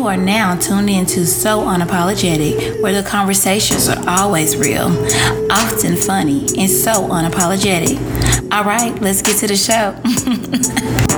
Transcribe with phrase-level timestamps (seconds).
[0.00, 4.86] You are now tuned into So Unapologetic, where the conversations are always real,
[5.52, 7.98] often funny, and so unapologetic.
[8.50, 11.06] All right, let's get to the show.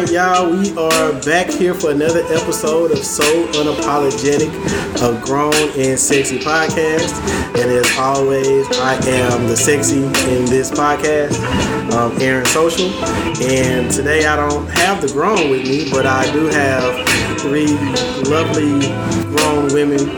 [0.00, 3.22] right, y'all, we are back here for another episode of So
[3.52, 4.50] Unapologetic,
[4.96, 7.14] a grown and sexy podcast.
[7.56, 11.38] And as always, I am the sexy in this podcast,
[11.92, 12.88] um, Aaron Social.
[13.40, 17.76] And today I don't have the grown with me, but I do have three
[18.28, 18.80] lovely
[19.36, 20.10] grown women.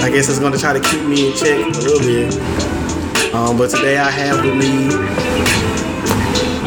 [0.00, 3.34] I guess it's going to try to keep me in check a little bit.
[3.34, 4.86] Um, but today I have with me,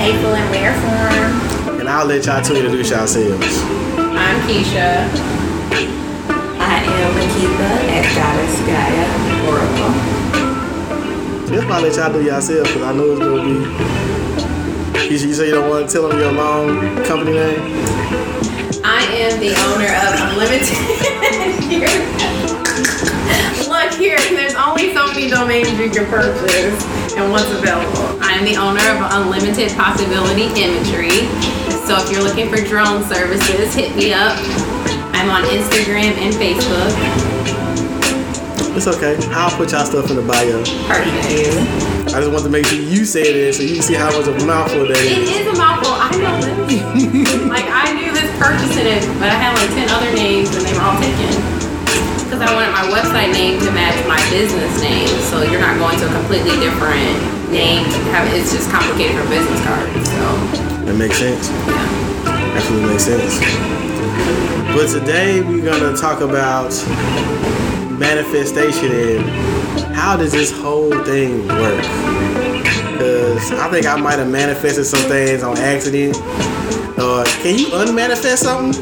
[0.04, 1.53] April in rare form.
[1.84, 3.60] And I'll let y'all two introduce yourselves.
[3.98, 5.04] I'm Keisha.
[6.58, 9.06] I am Makitha at Goddess Gaia
[9.52, 9.92] Oracle.
[11.50, 13.56] Just probably let y'all do yourself because I know it's gonna be.
[15.14, 17.60] You, you say you don't want to tell them your long company name?
[18.86, 20.80] I am the owner of Unlimited.
[23.68, 26.82] Look here, there's only so many domains you can purchase
[27.16, 28.24] and what's available.
[28.24, 31.28] I am the owner of Unlimited Possibility Imagery.
[31.84, 34.40] So if you're looking for drone services, hit me up.
[35.14, 36.92] I'm on Instagram and Facebook.
[38.76, 39.20] It's okay.
[39.36, 40.64] I'll put y'all stuff in the bio.
[40.90, 42.16] Perfect.
[42.16, 44.28] I just want to make sure you said it so you can see how much
[44.28, 45.44] of a mouthful that It is.
[45.44, 45.94] is a mouthful.
[45.94, 46.34] I know
[46.66, 46.82] this.
[47.54, 50.74] like I knew this purchasing it, but I had like ten other names and they
[50.74, 51.36] were all taken.
[52.26, 56.00] Because I wanted my website name to match my business name, so you're not going
[56.02, 57.14] to a completely different
[57.54, 57.86] name.
[58.16, 60.02] Have it's just complicated for business cards.
[60.10, 61.50] So That makes sense.
[62.28, 63.40] Absolutely makes sense.
[64.76, 66.72] But today we're gonna talk about
[68.00, 71.82] manifestation and how does this whole thing work?
[72.94, 76.16] Because I think I might have manifested some things on accident.
[76.98, 78.82] Uh, can you unmanifest something?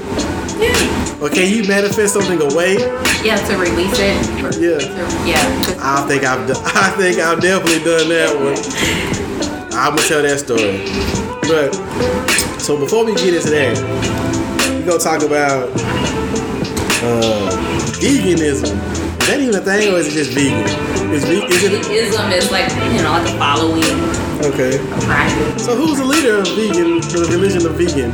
[0.59, 1.17] Yeah.
[1.21, 2.75] Or can you manifest something away?
[3.23, 4.43] Yeah, to release it.
[4.43, 4.77] or- Yeah.
[4.79, 5.79] to- yeah.
[5.79, 9.73] I think I've done, I think I've definitely done that one.
[9.77, 11.30] I'm gonna tell that story.
[11.41, 11.73] But
[12.59, 13.75] so before we get into that,
[14.77, 15.69] we gonna talk about
[17.03, 17.49] uh,
[17.99, 18.77] veganism.
[19.21, 20.65] Is that even a thing, or is it just vegan?
[21.11, 23.83] Is, ve- is it veganism is like, you know, like a following
[24.53, 24.77] okay?
[24.77, 25.65] a practice.
[25.65, 27.01] So who's the leader of vegan?
[27.01, 28.11] The religion of vegan?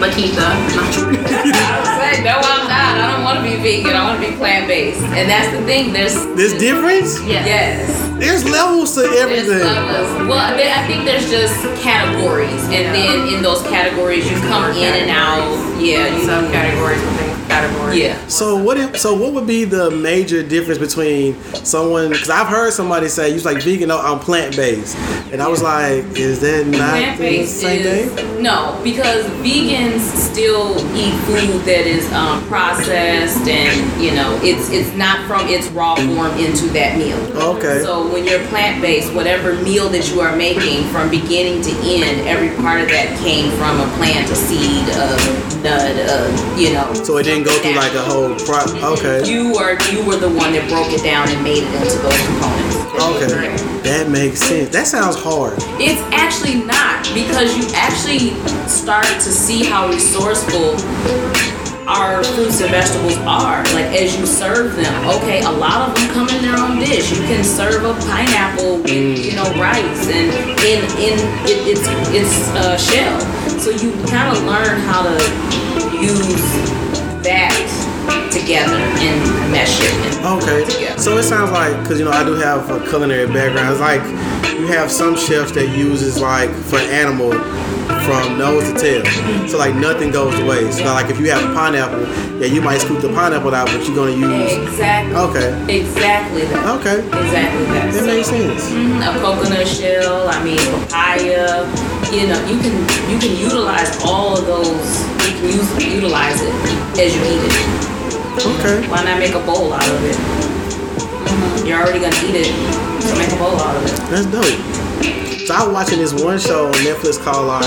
[0.00, 0.40] Makita.
[0.40, 2.96] I said, no, I'm not.
[2.96, 3.96] I don't want to be vegan.
[3.96, 5.02] I want to be plant based.
[5.02, 5.92] And that's the thing.
[5.92, 7.20] There's There's difference.
[7.26, 7.46] Yes.
[7.46, 8.09] Yes.
[8.20, 9.60] There's levels to There's everything.
[9.60, 10.28] levels.
[10.28, 15.10] Well, I think there's just categories, and then in those categories, you come in and
[15.10, 15.80] out.
[15.80, 17.98] Yeah, you Subcategories within categories.
[17.98, 18.26] Yeah.
[18.28, 18.76] So what?
[18.76, 22.10] If, so what would be the major difference between someone?
[22.10, 23.88] Because I've heard somebody say, "You like vegan?
[23.88, 24.96] No, I'm plant based,"
[25.32, 29.26] and I was like, "Is that not Plant the based same is thing?" no, because
[29.42, 35.48] vegans still eat food that is um, processed, and you know, it's it's not from
[35.48, 37.18] its raw form into that meal.
[37.36, 37.82] Okay.
[37.82, 42.26] So when you're plant based, whatever meal that you are making from beginning to end,
[42.26, 46.92] every part of that came from a plant, a seed, a nut, a, you know.
[46.94, 48.62] So it didn't go through like a whole pro.
[48.94, 49.28] Okay.
[49.28, 52.20] You were you were the one that broke it down and made it into those
[52.26, 52.76] components.
[53.00, 53.56] Okay.
[53.82, 54.70] That makes sense.
[54.70, 55.54] That sounds hard.
[55.80, 58.36] It's actually not because you actually
[58.68, 60.76] start to see how resourceful
[61.90, 63.64] our fruits and vegetables are.
[63.74, 67.10] Like as you serve them, okay, a lot of them come in their own dish.
[67.10, 70.30] You can serve a pineapple with you know rice and
[70.62, 71.16] in in
[71.48, 73.20] it, it's it's a shell.
[73.58, 75.16] So you kind of learn how to
[76.00, 76.79] use
[77.22, 77.54] that
[78.32, 79.92] together and mesh it.
[80.22, 80.64] And Okay.
[80.64, 81.00] Together.
[81.00, 83.70] So it sounds like because you know I do have a culinary background.
[83.70, 84.02] It's like
[84.58, 87.32] you have some chefs that uses like for animal
[88.04, 89.04] from nose to tail.
[89.48, 90.78] So like nothing goes to waste.
[90.78, 92.06] So like if you have a pineapple,
[92.40, 94.52] yeah, you might scoop the pineapple out, but you're gonna use.
[94.68, 95.14] Exactly.
[95.14, 95.78] Okay.
[95.80, 96.80] Exactly that.
[96.80, 96.98] Okay.
[97.00, 97.92] Exactly that.
[97.92, 98.64] That makes sense.
[98.70, 100.28] Mhm, a coconut shell.
[100.28, 101.66] I mean, papaya.
[102.10, 102.74] You know, you can
[103.10, 104.90] you can utilize all of those.
[105.26, 106.54] You can use utilize it
[106.98, 107.56] as you eat it.
[108.58, 108.86] Okay.
[108.88, 110.16] Why not make a bowl out of it?
[110.16, 112.50] Mhm, You're already gonna eat it,
[113.02, 113.94] so make a bowl out of it.
[114.10, 114.79] That's dope.
[115.50, 117.66] So I was watching this one show on Netflix called like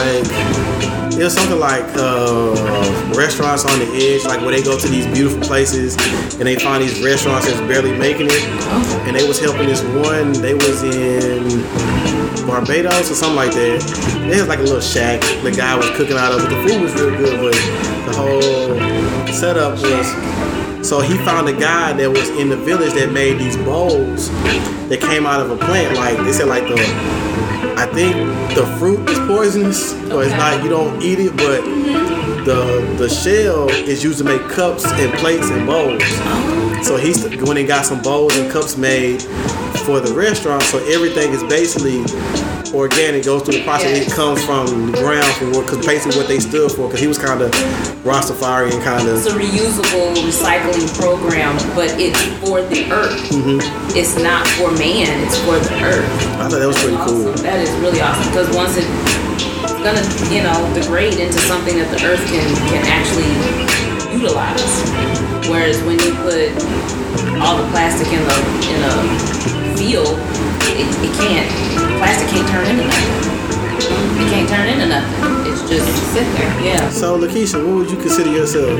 [1.19, 2.56] it was something like uh,
[3.13, 5.97] restaurants on the edge, like where they go to these beautiful places
[6.39, 8.41] and they find these restaurants that's barely making it.
[9.03, 10.31] And they was helping this one.
[10.31, 11.44] They was in
[12.47, 13.81] Barbados or something like that.
[14.31, 15.19] They had like a little shack.
[15.44, 16.56] The guy was cooking out of it.
[16.56, 17.51] The food was real good, but
[18.07, 20.88] the whole setup was.
[20.88, 24.29] So he found a guy that was in the village that made these bowls
[24.88, 25.97] that came out of a plant.
[25.97, 27.23] Like they said, like the
[27.77, 28.15] I think
[28.56, 30.38] the fruit is poisonous, it's Okay.
[30.38, 30.63] not.
[30.63, 31.62] You don't eat it, but
[32.45, 36.04] the the shell is used to make cups and plates and bowls.
[36.88, 39.21] So he's when he got some bowls and cups made
[39.86, 40.63] for the restaurant.
[40.63, 42.04] So everything is basically
[42.74, 43.24] organic.
[43.24, 44.08] Goes through the process.
[44.08, 46.90] It comes from the ground from what, cause basically what they stood for.
[46.90, 47.52] Cause he was kind of
[48.04, 53.16] Rastafari and kind of It's a reusable recycling program, but it's for the earth.
[53.30, 53.62] Mm-hmm.
[53.96, 55.24] It's not for man.
[55.24, 56.10] It's for the earth.
[56.42, 57.31] I thought that was pretty cool.
[57.46, 58.88] That is really awesome because once it,
[59.64, 60.04] it's gonna,
[60.34, 63.30] you know, degrade into something that the earth can can actually
[64.12, 64.84] utilize.
[65.48, 66.52] Whereas when you put
[67.42, 68.38] all the plastic in a
[68.72, 70.18] in a field,
[70.70, 71.50] it, it can't.
[72.00, 73.24] Plastic can't turn into nothing.
[74.22, 75.52] It can't turn into nothing.
[75.52, 76.62] It's just Sit there.
[76.62, 76.90] yeah.
[76.90, 78.80] So LaKeisha, what would you consider yourself?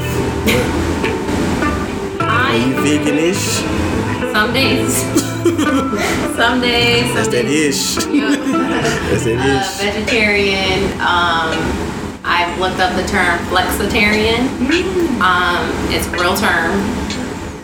[2.22, 3.63] Are you veganish?
[4.34, 4.95] some days.
[6.36, 7.06] some days.
[7.06, 7.95] Some That's that ish.
[7.95, 10.92] That's that uh, vegetarian.
[11.00, 11.54] Um,
[12.25, 14.50] I've looked up the term flexitarian.
[15.22, 17.02] Um, it's a real term.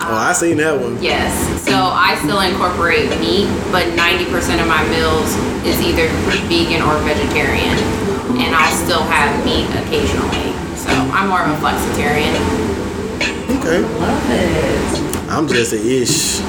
[0.10, 0.98] Oh, I seen that one.
[0.98, 1.30] Yes.
[1.62, 5.30] So I still incorporate meat, but 90% of my meals
[5.70, 6.10] is either
[6.50, 7.78] vegan or vegetarian.
[8.42, 10.50] And I'll still have meat occasionally.
[10.74, 12.34] So I'm more of a flexitarian
[13.60, 13.82] Okay.
[14.00, 15.30] Love it.
[15.30, 16.40] I'm just a ish.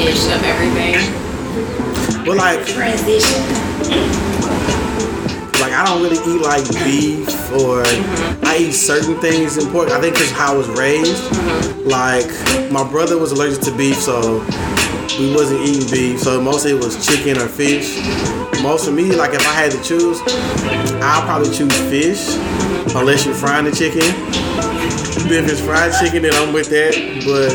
[0.00, 0.96] ish of everything.
[2.24, 4.39] But like, Transition.
[5.80, 8.44] I don't really eat like beef or mm-hmm.
[8.44, 9.88] I eat certain things in pork.
[9.88, 11.24] I think because how I was raised.
[11.32, 11.88] Mm-hmm.
[11.88, 14.40] Like my brother was allergic to beef, so
[15.18, 16.20] we wasn't eating beef.
[16.20, 17.96] So mostly it was chicken or fish.
[18.62, 20.20] Most of me, like if I had to choose,
[21.00, 22.36] I'll probably choose fish,
[22.94, 24.04] unless you're frying the chicken.
[25.32, 26.92] If it's fried chicken, then I'm with that.
[27.24, 27.54] But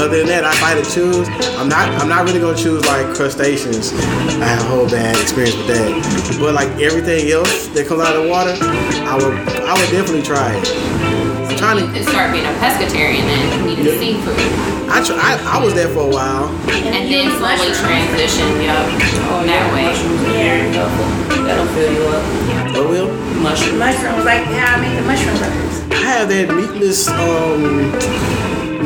[0.00, 1.28] other than that, I had to choose,
[1.58, 1.88] I'm not.
[2.00, 3.92] I'm not really gonna choose like crustaceans.
[3.92, 6.38] I had a whole bad experience with that.
[6.40, 9.34] But like everything else that comes out of the water, I would.
[9.60, 11.09] I would definitely try it.
[11.60, 11.92] I'm trying You to.
[11.92, 13.98] could start being a pescatarian and eating Yeah.
[14.00, 14.38] seafood.
[14.90, 16.48] I, try, I I was there for a while.
[16.72, 18.76] And then slowly transition, yep,
[19.28, 19.84] Oh, that yeah, way.
[19.84, 21.44] Mushrooms are very helpful.
[21.44, 22.24] That'll fill you up.
[22.74, 23.08] But will
[23.44, 23.78] Mushrooms.
[23.78, 25.76] Mushrooms, like how I make the mushroom burgers.
[25.92, 27.92] I have that meatless um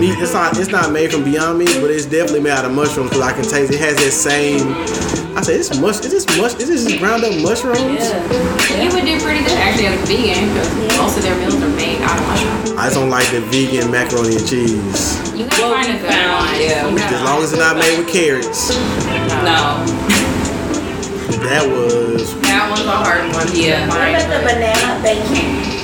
[0.01, 0.19] meat.
[0.19, 0.59] It's not.
[0.59, 3.33] It's not made from Beyond Meat, but it's definitely made out of mushrooms because I
[3.33, 3.73] can taste.
[3.73, 5.24] It has that same.
[5.45, 6.01] I say this mush.
[6.01, 6.55] Is this mush?
[6.55, 7.77] Is this just ground up mushrooms?
[8.01, 8.81] Yeah.
[8.81, 11.69] You would do pretty good actually as a vegan because most of their meals are
[11.77, 12.71] made out of mushrooms.
[12.81, 15.21] I just don't like the vegan macaroni and cheese.
[15.37, 16.61] You can Well, find we a good found- one.
[16.63, 18.71] yeah, You we- gotta As long as it's not made with carrots.
[19.45, 19.85] No.
[21.45, 22.41] That was.
[22.41, 23.45] That one's a hard one.
[23.53, 23.85] Yeah.
[23.89, 25.84] What find, about the but- banana bacon?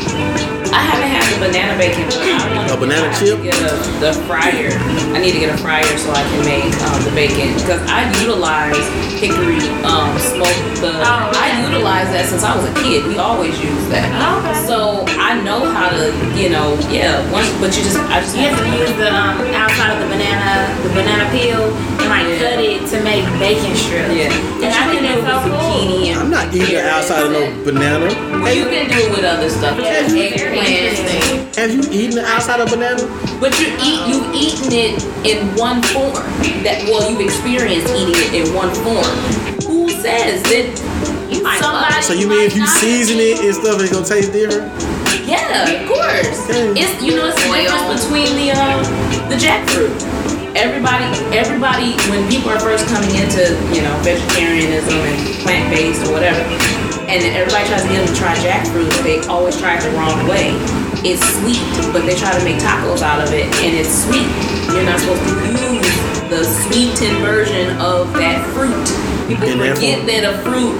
[0.72, 3.38] I haven't had the banana bacon, but I want A banana chip?
[3.38, 4.70] To get a, the fryer.
[5.14, 8.06] I need to get a fryer so I can make um, the bacon because I
[8.22, 8.78] utilize
[9.19, 10.55] hickory um, smoke.
[10.78, 13.05] The Oh, I utilize that since I was a kid.
[13.06, 14.06] We always use that.
[14.14, 14.55] Okay.
[14.67, 17.19] So I know how to, you know, yeah.
[17.34, 20.08] Once, but you just, I just You have to use the um, outside of the
[20.08, 21.69] banana, the banana peel,
[22.00, 22.38] and like Yeah.
[22.55, 24.14] cut it to make bacon strips.
[24.14, 24.31] Yeah.
[24.62, 25.58] And I think that's so cool.
[25.58, 28.06] zucchini I'm not eating the outside of no banana.
[28.40, 29.76] Well, you can do it with other stuff.
[29.81, 30.60] Yeah, Like very eggplant.
[30.67, 31.53] Interesting.
[31.57, 33.03] Have you eaten it outside of banana?
[33.41, 34.95] But you eat you've eaten it
[35.27, 36.15] in one form.
[36.65, 39.05] That well you've experienced eating it in one form.
[39.67, 40.67] Who says that
[41.31, 42.05] You might love Somebody- it.
[42.05, 44.67] So you mean if you season it and stuff, it's gonna taste different?
[45.26, 46.49] yeah, of course.
[46.50, 46.75] Okay.
[46.81, 47.62] It's you know it's the Oil.
[47.71, 48.83] difference between the uh,
[49.31, 49.95] the jackfruit.
[50.57, 56.12] Everybody everybody when people are first coming into, you know, vegetarianism and plant based or
[56.12, 56.43] whatever,
[57.11, 59.90] and everybody tries to get them to try jackfruit, but they always try it the
[59.99, 60.55] wrong way.
[61.02, 61.59] It's sweet,
[61.90, 64.31] but they try to make tacos out of it and it's sweet.
[64.71, 65.90] You're not supposed to use
[66.31, 68.87] the sweetened version of that fruit.
[69.26, 70.79] People that forget that a fruit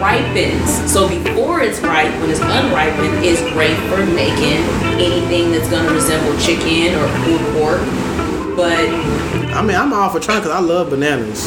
[0.00, 0.70] ripens.
[0.90, 4.64] So before it's ripe, when it's unripened, it's great for making
[4.96, 8.29] anything that's gonna resemble chicken or pulled pork.
[8.60, 11.46] But I mean, I'm all for trying because I love bananas,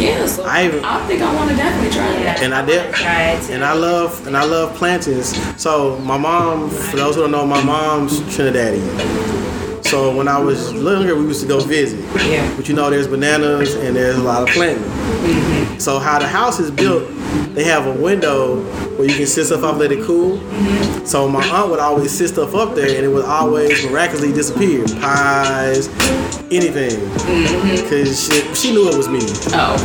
[0.00, 2.40] yeah, so I I, think I want to definitely try that.
[2.40, 2.94] and I did.
[2.94, 3.52] Try it too.
[3.54, 5.34] And I love and I love plantains.
[5.60, 9.61] So my mom, for those who don't know, my mom's Trinidadian.
[9.92, 12.00] So when I was younger, we used to go visit.
[12.26, 12.50] Yeah.
[12.56, 14.82] But you know, there's bananas and there's a lot of plantain.
[14.82, 15.78] Mm-hmm.
[15.80, 17.06] So how the house is built,
[17.54, 18.62] they have a window
[18.96, 20.38] where you can sit stuff up, let it cool.
[20.38, 21.04] Mm-hmm.
[21.04, 24.82] So my aunt would always sit stuff up there, and it would always miraculously disappear.
[25.02, 25.88] Pies,
[26.50, 27.82] anything, mm-hmm.
[27.82, 29.20] because she, she knew it was me.
[29.52, 29.76] Oh,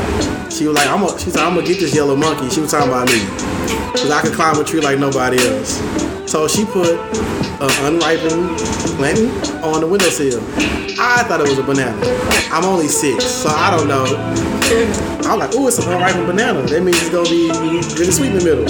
[0.50, 2.50] She was like, I'm gonna, she said, I'm gonna get this yellow monkey.
[2.50, 3.20] She was talking about me.
[3.92, 5.82] Cause I could climb a tree like nobody else.
[6.28, 7.00] So she put
[7.64, 8.58] an unripened
[9.00, 9.32] plantain
[9.64, 10.44] on the windowsill.
[11.00, 11.96] I thought it was a banana.
[12.52, 14.04] I'm only six, so I don't know.
[15.24, 16.62] I'm like, ooh, it's an unripened banana.
[16.64, 17.48] That means it's gonna be
[17.96, 18.68] really sweet in the middle.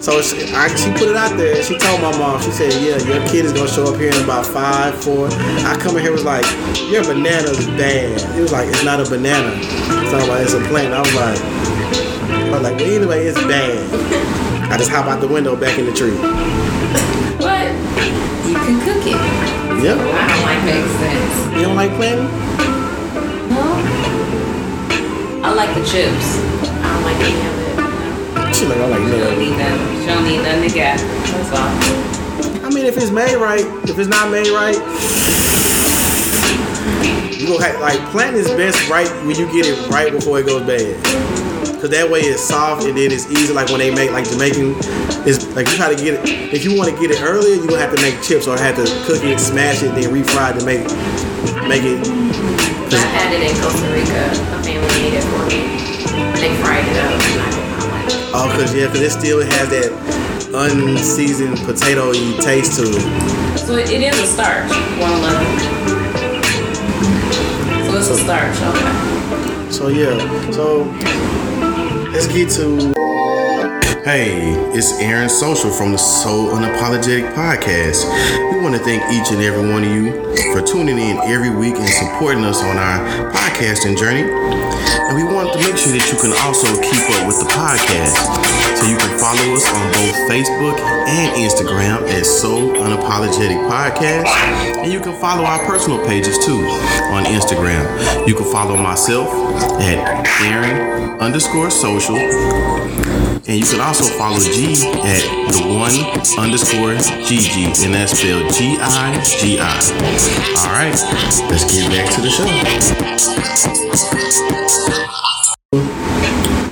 [0.00, 1.60] So she, I, she put it out there.
[1.60, 2.40] She told my mom.
[2.40, 5.26] She said, "Yeah, your kid is gonna show up here in about five, four.
[5.66, 6.46] I come in here was like,
[6.88, 8.14] your banana's bad.
[8.38, 9.50] It was like, it's not a banana.
[10.06, 10.94] So I'm like, it's a plant.
[10.94, 14.23] I was like, I was like, well, either way, it's bad.
[14.70, 16.16] I just hop out the window back in the tree.
[17.38, 17.68] But
[18.48, 19.20] you can cook it.
[19.84, 19.98] Yep.
[19.98, 21.56] I don't like Makes sense.
[21.56, 22.24] You don't like plantain?
[23.50, 23.60] No.
[25.44, 26.40] I like the chips.
[26.64, 28.54] I don't like any of it.
[28.54, 30.00] She like, I like none don't need nothing.
[30.00, 30.98] You don't need nothing to get.
[30.98, 32.64] That's all.
[32.64, 34.76] I mean, if it's made right, if it's not made right,
[37.38, 40.46] you go have, like plantain is best right when you get it right before it
[40.46, 41.33] goes bad.
[41.84, 43.52] Cause that way it's soft and then it's easy.
[43.52, 44.72] Like when they make like Jamaican,
[45.28, 46.24] it's like you try to get it.
[46.48, 48.80] If you want to get it earlier, you gonna have to make chips or have
[48.80, 50.80] to cook it, smash it, then refry it to make
[51.68, 52.00] make it.
[52.88, 54.32] I had it in Costa Rica.
[54.32, 55.60] A family made it for me.
[56.40, 58.32] They fried it up and I did not like.
[58.32, 59.92] Oh, cause yeah, cause it still has that
[60.56, 63.04] unseasoned potato-y taste to it.
[63.60, 64.72] So it is a starch.
[64.72, 65.36] 111.
[67.84, 68.56] So it's a starch.
[68.72, 69.68] Okay.
[69.68, 70.16] So yeah,
[70.50, 70.88] so
[72.14, 73.13] let's get to.
[74.04, 78.04] Hey, it's Aaron Social from the So Unapologetic Podcast.
[78.52, 80.12] We want to thank each and every one of you
[80.52, 83.00] for tuning in every week and supporting us on our
[83.32, 84.28] podcasting journey.
[84.28, 88.20] And we want to make sure that you can also keep up with the podcast.
[88.76, 90.76] So you can follow us on both Facebook
[91.08, 94.28] and Instagram at So Unapologetic Podcast.
[94.84, 96.60] And you can follow our personal pages too
[97.08, 98.28] on Instagram.
[98.28, 99.32] You can follow myself
[99.80, 102.20] at Aaron underscore social.
[103.46, 104.72] And you can also follow G
[105.04, 105.20] at
[105.52, 105.92] the one
[106.42, 109.80] underscore GG, and that's spelled G I G I.
[110.64, 110.96] All right,
[111.50, 112.46] let's get back to the show.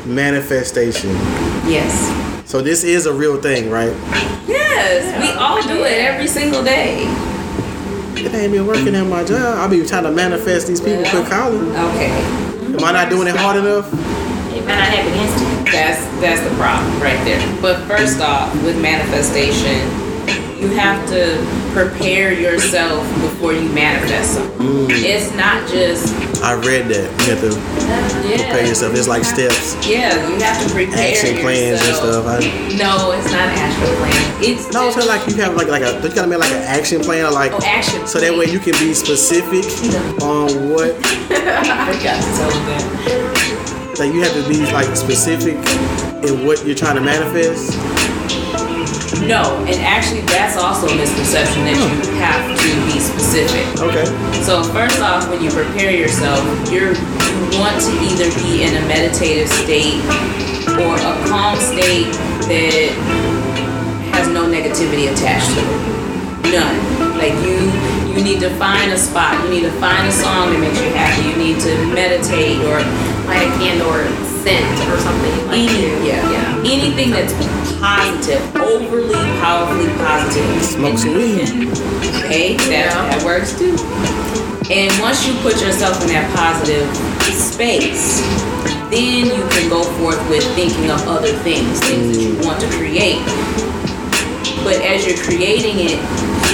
[0.07, 1.11] Manifestation.
[1.69, 2.49] Yes.
[2.49, 3.93] So this is a real thing, right?
[4.49, 5.05] Yes.
[5.21, 7.05] We all do it every single day.
[8.17, 9.59] It ain't been working at my job.
[9.59, 11.69] I be trying to manifest these people quit calling.
[11.69, 12.11] Okay.
[12.76, 13.93] Am I not doing it hard enough?
[13.93, 15.51] It might not happen instant.
[15.73, 17.41] That's that's the problem right there.
[17.61, 19.88] But first off, with manifestation,
[20.61, 21.41] you have to
[21.73, 24.67] prepare yourself before you manifest something.
[24.67, 24.87] Mm.
[24.91, 27.07] It's not just I read that.
[27.23, 27.55] You have to
[28.29, 28.37] yeah.
[28.37, 28.95] prepare yourself.
[28.95, 32.26] It's like steps, Yeah, you have to prepare action plans and stuff.
[32.26, 32.38] I,
[32.76, 34.43] No, it's not an action plan.
[34.43, 36.02] It's no, it's like you have like like a.
[36.02, 38.07] You gotta make like an action plan, or like oh action.
[38.07, 39.64] so that way you can be specific
[40.21, 40.95] on what.
[41.31, 43.62] I tell them that.
[44.02, 45.54] Like you have to be like specific
[46.26, 47.78] in what you're trying to manifest.
[49.23, 53.62] No, and actually, that's also a misconception that you have to be specific.
[53.78, 54.02] Okay.
[54.42, 58.82] So first off, when you prepare yourself, you're you want to either be in a
[58.90, 60.02] meditative state
[60.82, 62.11] or a calm state
[62.50, 62.90] that
[64.11, 66.52] has no negativity attached to it.
[66.59, 67.01] None.
[67.23, 67.71] Like you
[68.11, 69.38] you need to find a spot.
[69.45, 71.31] You need to find a song that makes you happy.
[71.31, 72.83] You need to meditate or
[73.31, 74.02] Light a candle or
[74.43, 76.59] scent or something like any yeah, Yeah.
[76.67, 77.33] anything that's
[77.79, 80.62] positive, overly powerfully positive.
[80.67, 81.47] Smoke some weed.
[82.26, 83.79] Okay, that, that works too.
[84.75, 86.91] And once you put yourself in that positive
[87.31, 88.19] space,
[88.91, 92.45] then you can go forth with thinking of other things, things that you mm.
[92.45, 93.23] want to create.
[94.67, 96.02] But as you're creating it,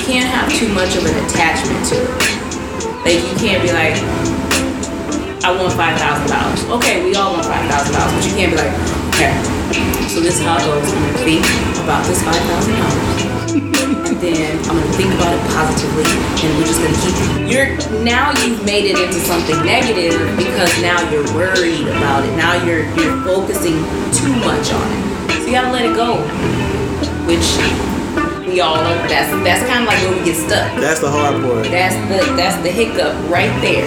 [0.08, 2.08] can't have too much of an attachment to it.
[3.04, 3.92] Like you can't be like,
[5.44, 6.64] I want five thousand dollars.
[6.80, 8.72] Okay, we all want five thousand dollars, but you can't be like,
[9.12, 9.36] okay,
[10.08, 10.80] so this is how it goes.
[10.80, 11.44] I'm gonna think
[11.84, 13.28] about this five thousand dollars
[14.08, 17.44] and then I'm gonna think about it positively, and we're just gonna keep.
[17.44, 22.32] You're now you've made it into something negative because now you're worried about it.
[22.32, 23.76] Now you're you're focusing
[24.16, 25.04] too much on it.
[25.36, 26.24] So you gotta let it go.
[27.28, 27.44] Which
[28.48, 30.72] we all know that's that's kind of like where we get stuck.
[30.80, 31.64] That's the hard part.
[31.68, 33.86] That's the that's the hiccup right there.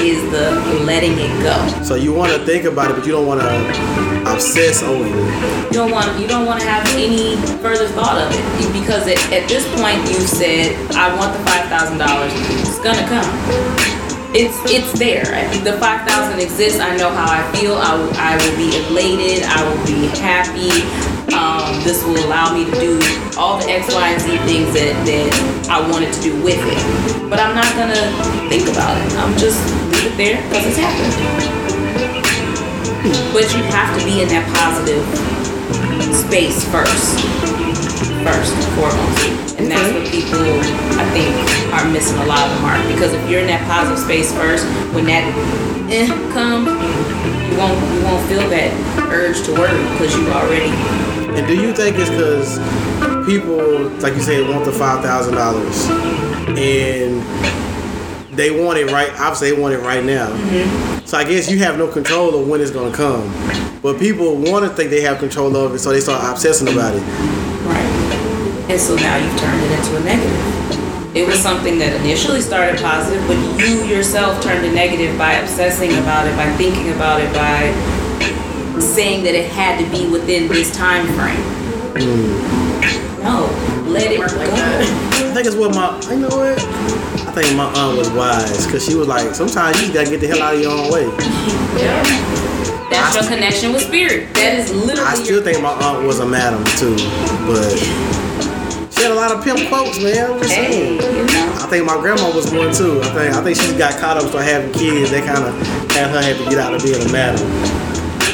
[0.00, 0.56] Is the
[0.86, 1.60] letting it go.
[1.82, 5.64] So you want to think about it, but you don't want to obsess over it.
[5.66, 9.20] You don't want you don't want to have any further thought of it because at,
[9.30, 12.32] at this point you've said I want the five thousand dollars.
[12.64, 13.28] It's gonna come.
[14.32, 15.26] It's it's there.
[15.64, 16.80] The five thousand exists.
[16.80, 17.74] I know how I feel.
[17.74, 19.44] I I will be elated.
[19.44, 21.09] I will be happy.
[21.32, 23.00] Um, this will allow me to do
[23.36, 27.30] all the X, Y, and Z things that, that I wanted to do with it.
[27.30, 28.10] But I'm not gonna
[28.48, 29.12] think about it.
[29.14, 29.60] I'm just
[29.92, 31.14] leave it there because it's happened.
[33.32, 35.04] But you have to be in that positive
[36.14, 37.39] space first
[38.24, 39.58] first and foremost.
[39.58, 40.40] And that's what people,
[40.98, 41.30] I think,
[41.72, 42.80] are missing a lot of the mark.
[42.88, 45.24] Because if you're in that positive space first, when that
[45.90, 48.70] eh come, you won't you won't feel that
[49.10, 50.70] urge to worry because you already
[51.36, 52.58] And do you think it's because
[53.26, 55.86] people, like you said, want the five thousand dollars,
[56.58, 57.22] and
[58.36, 59.10] they want it right?
[59.18, 60.28] Obviously, they want it right now.
[61.04, 63.28] So I guess you have no control of when it's gonna come.
[63.82, 66.94] But people want to think they have control of it, so they start obsessing about
[66.94, 67.02] it.
[68.70, 71.16] And so now you've turned it into a negative.
[71.16, 75.90] It was something that initially started positive, but you yourself turned it negative by obsessing
[75.98, 77.74] about it, by thinking about it, by
[78.80, 81.42] saying that it had to be within this time frame.
[83.24, 83.50] No,
[83.90, 84.26] let it go.
[84.26, 86.56] I think it's what my, you know what?
[86.56, 90.20] I think my aunt was wise because she was like, sometimes you just gotta get
[90.20, 91.06] the hell out of your own way.
[91.74, 92.06] Yeah.
[92.88, 94.32] That's your connection with spirit.
[94.34, 96.94] That is literally I still think my aunt was a madam too,
[97.50, 98.29] but
[99.00, 100.30] she had a lot of pimp quotes, man.
[100.32, 101.00] I'm just Hey, saying.
[101.00, 101.56] you know.
[101.56, 103.00] I think my grandma was one too.
[103.00, 105.10] I think I think she got caught up for having kids.
[105.10, 105.56] They kind of
[105.96, 107.40] had her have to get out of being a madam.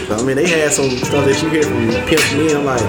[0.08, 2.82] But, I mean, they had some stuff that you hear from pimp men like,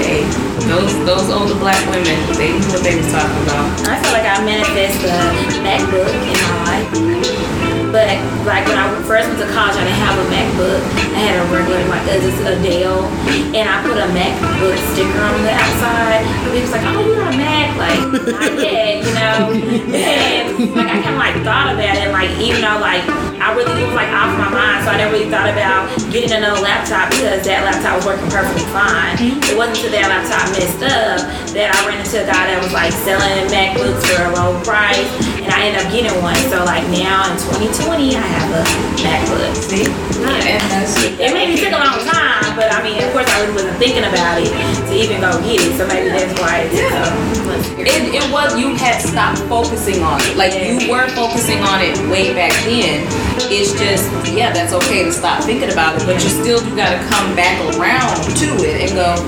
[0.00, 0.24] Hey,
[0.64, 3.68] those those older black women, they knew what they was talking about.
[3.84, 5.12] I feel like I manifest the
[5.60, 7.69] MacBook in my life.
[7.90, 10.80] But like when I first went to college, I didn't have a MacBook.
[11.10, 13.02] I had a regular like uh, just a Dell,
[13.50, 16.22] and I put a MacBook sticker on the outside.
[16.22, 17.98] And it was like, "Oh, you got a Mac?" Like,
[18.30, 19.50] not yet, you know.
[19.90, 23.02] And like I kind of like thought about it, like even though like
[23.40, 26.30] I really it was like off my mind, so I never really thought about getting
[26.30, 29.16] another laptop because that laptop was working perfectly fine.
[29.18, 31.24] It wasn't until that laptop messed up
[31.56, 35.08] that I ran into a guy that was like selling MacBooks for a low price,
[35.50, 36.38] and I ended up getting one.
[36.46, 38.62] So like now in 2020, I have a
[39.02, 39.54] MacBook.
[39.58, 39.90] See,
[40.22, 43.76] that's it maybe took a long time, but I mean, of course, I really wasn't
[43.78, 45.74] thinking about it to even go get it.
[45.74, 46.86] So maybe that's why it took
[47.34, 47.66] so much.
[47.82, 50.36] It, it was you had stopped focusing on it.
[50.36, 53.06] Like you were focusing on it way back then.
[53.50, 57.02] It's just yeah, that's okay to stop thinking about it, but you still do gotta
[57.10, 59.18] come back around to it and go,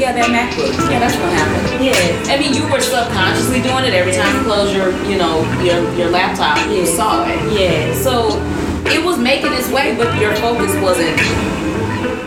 [0.00, 1.84] yeah, that MacBook, yeah, that's what happened.
[1.84, 2.32] Yeah.
[2.32, 5.80] I mean, you were subconsciously doing it every time you close your, you know, your
[5.94, 6.58] your laptop.
[6.70, 7.38] You saw it.
[7.52, 7.94] Yeah.
[7.94, 8.38] So
[8.86, 11.18] it was making its way, but your focus wasn't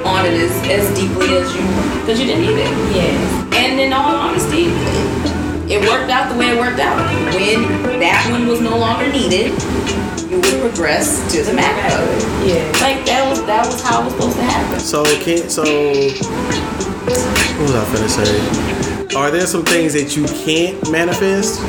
[0.06, 1.64] on it as, as deeply as you,
[2.02, 2.72] because you didn't need it.
[2.96, 3.58] Yeah.
[3.58, 4.68] And in all honesty,
[5.72, 6.98] it worked out the way it worked out.
[7.34, 9.52] When that one was no longer needed,
[10.30, 12.48] you would progress to the MacBook.
[12.48, 12.64] Yeah.
[12.82, 14.80] Like that was that was how it was supposed to happen.
[14.80, 15.64] so can't so.
[17.04, 19.16] What was I finna say?
[19.16, 21.60] Are there some things that you can't manifest?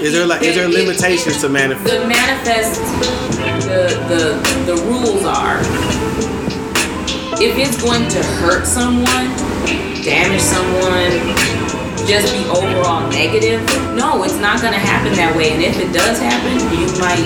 [0.00, 1.90] Is there like is there limitations to manifest?
[1.90, 2.80] The manifest
[3.66, 5.60] the the the rules are
[7.40, 9.30] if it's going to hurt someone,
[10.02, 11.12] damage someone,
[12.02, 13.62] just be overall negative,
[13.94, 15.52] no, it's not gonna happen that way.
[15.52, 17.22] And if it does happen, you might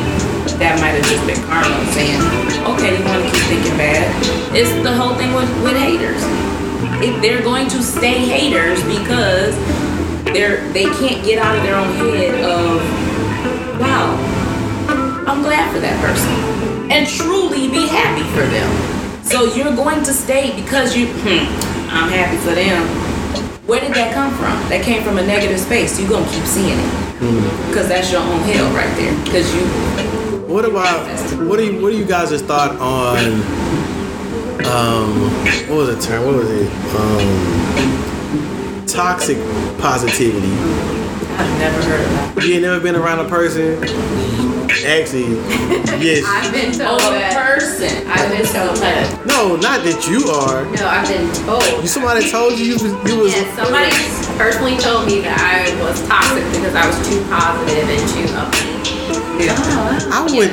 [0.61, 2.21] that might have just been karma saying,
[2.77, 4.05] okay, you wanna keep thinking bad.
[4.53, 6.21] It's the whole thing with, with haters.
[7.01, 9.57] If they're going to stay haters because
[10.25, 12.81] they're they can't get out of their own head of
[13.81, 14.15] wow,
[15.27, 16.31] I'm glad for that person.
[16.91, 18.71] And truly be happy for them.
[19.25, 21.47] So you're going to stay because you, hmm,
[21.89, 22.87] I'm happy for them.
[23.67, 24.53] Where did that come from?
[24.69, 25.99] That came from a negative space.
[25.99, 27.69] You're going to keep seeing it.
[27.69, 29.15] Because that's your own hell right there.
[29.25, 29.63] Because you,
[30.53, 31.07] What about
[31.49, 33.41] what do you what do you guys' thought on
[34.67, 35.31] um
[35.69, 36.27] what was the term?
[36.27, 36.69] What was it?
[36.95, 38.12] Um
[38.93, 39.39] toxic
[39.79, 40.53] positivity.
[41.39, 42.45] I've never heard of that.
[42.47, 43.83] You ain't never been around a person.
[44.87, 45.37] Actually,
[46.03, 46.25] yes.
[46.27, 47.33] I've been told Oh, a that.
[47.37, 48.07] person.
[48.09, 49.05] I've been told that.
[49.27, 50.65] No, not that you are.
[50.77, 51.63] No, I've been told.
[51.83, 53.93] You somebody told you you was, you was Yeah, somebody
[54.37, 59.02] personally told me that I was toxic because I was too positive and too upbeat.
[59.51, 60.53] I would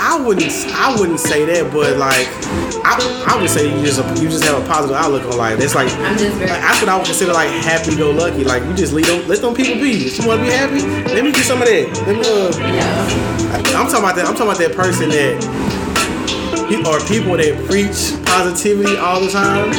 [0.00, 2.28] I wouldn't I wouldn't say that, but like
[2.84, 2.96] I,
[3.26, 5.58] I would say you just you just have a positive outlook on life.
[5.58, 6.50] That's like I'm just very.
[6.50, 8.44] Like, that's what I would consider like happy go lucky.
[8.44, 10.06] Like you just leave them, let them people be.
[10.06, 10.82] If you want to be happy,
[11.14, 11.86] let me get some of that.
[12.06, 13.38] Let me, uh, Yeah.
[13.78, 14.26] I'm talking about that.
[14.26, 15.36] I'm talking about that person that
[16.76, 19.70] or people that preach positivity all the time,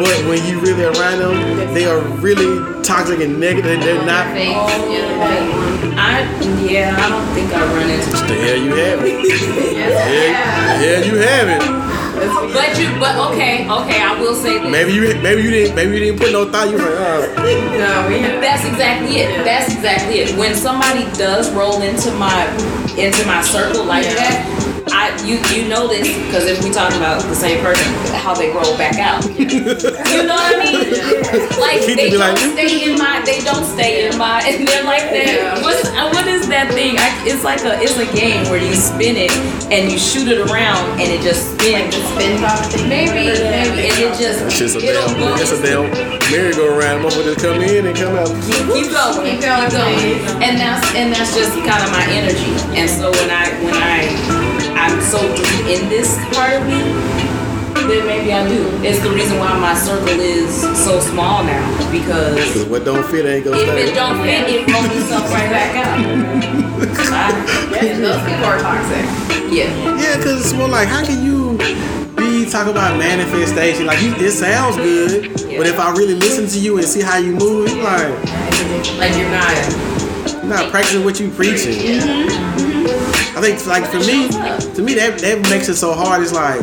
[0.00, 3.80] but when you really around them, they are really toxic and negative.
[3.80, 4.32] They're not.
[4.32, 6.24] Face, yeah, I,
[6.64, 9.76] yeah, I don't think I run into The hell you have it.
[9.76, 10.80] yeah.
[10.80, 11.86] Yeah, you have it.
[12.52, 14.70] But you, but okay, okay, I will say this.
[14.72, 16.70] Maybe you maybe you didn't maybe you didn't put no thought.
[16.70, 18.40] You were like, oh, No, we have.
[18.40, 19.44] That's exactly it.
[19.44, 20.36] That's exactly it.
[20.38, 22.46] When somebody does roll into my
[22.96, 24.14] into my circle like Yeah.
[24.14, 27.86] that, I you you know this because if we talk about the same person,
[28.22, 29.24] how they roll back out.
[29.38, 29.46] you
[30.24, 30.86] know what I mean?
[31.56, 34.66] Like Keith they be don't like, stay in my, they don't stay in my, and
[34.68, 35.26] they're like that.
[35.26, 35.62] Yeah.
[35.62, 36.96] What's uh, what is that thing?
[36.98, 39.32] I, it's like a it's a game where you spin it
[39.72, 41.96] and you shoot it around and it just spins.
[41.96, 42.88] The spin top thing.
[42.88, 43.74] Maybe, whatever.
[43.74, 45.90] maybe, and it just It's just a it'll damn, go- it's a damn
[46.30, 47.02] merry-go-round.
[47.04, 48.28] Motherfuckers come in and come out.
[48.46, 52.52] keep going, Keep going, keep going, and that's and that's just kind of my energy.
[52.78, 54.06] And so when I when I
[54.86, 56.80] I'm so deep in this part of me,
[57.88, 58.68] then maybe I do.
[58.86, 63.26] It's the reason why my circle is so small now because Cause what don't fit
[63.26, 65.98] ain't gonna if it don't fit, it rolls itself right back out.
[67.10, 67.62] Bye.
[67.76, 69.04] Yeah, those people are toxic.
[69.52, 69.68] Yeah.
[70.00, 71.58] Yeah, cause it's more like how can you
[72.16, 73.86] be talking about manifestation?
[73.86, 77.18] Like you, it sounds good, but if I really listen to you and see how
[77.18, 80.32] you move, it's like Like you're not.
[80.32, 82.00] you're not practicing what you preaching.
[82.00, 82.65] I
[83.54, 84.28] think like for me,
[84.74, 86.22] to me that that makes it so hard.
[86.22, 86.58] It's like,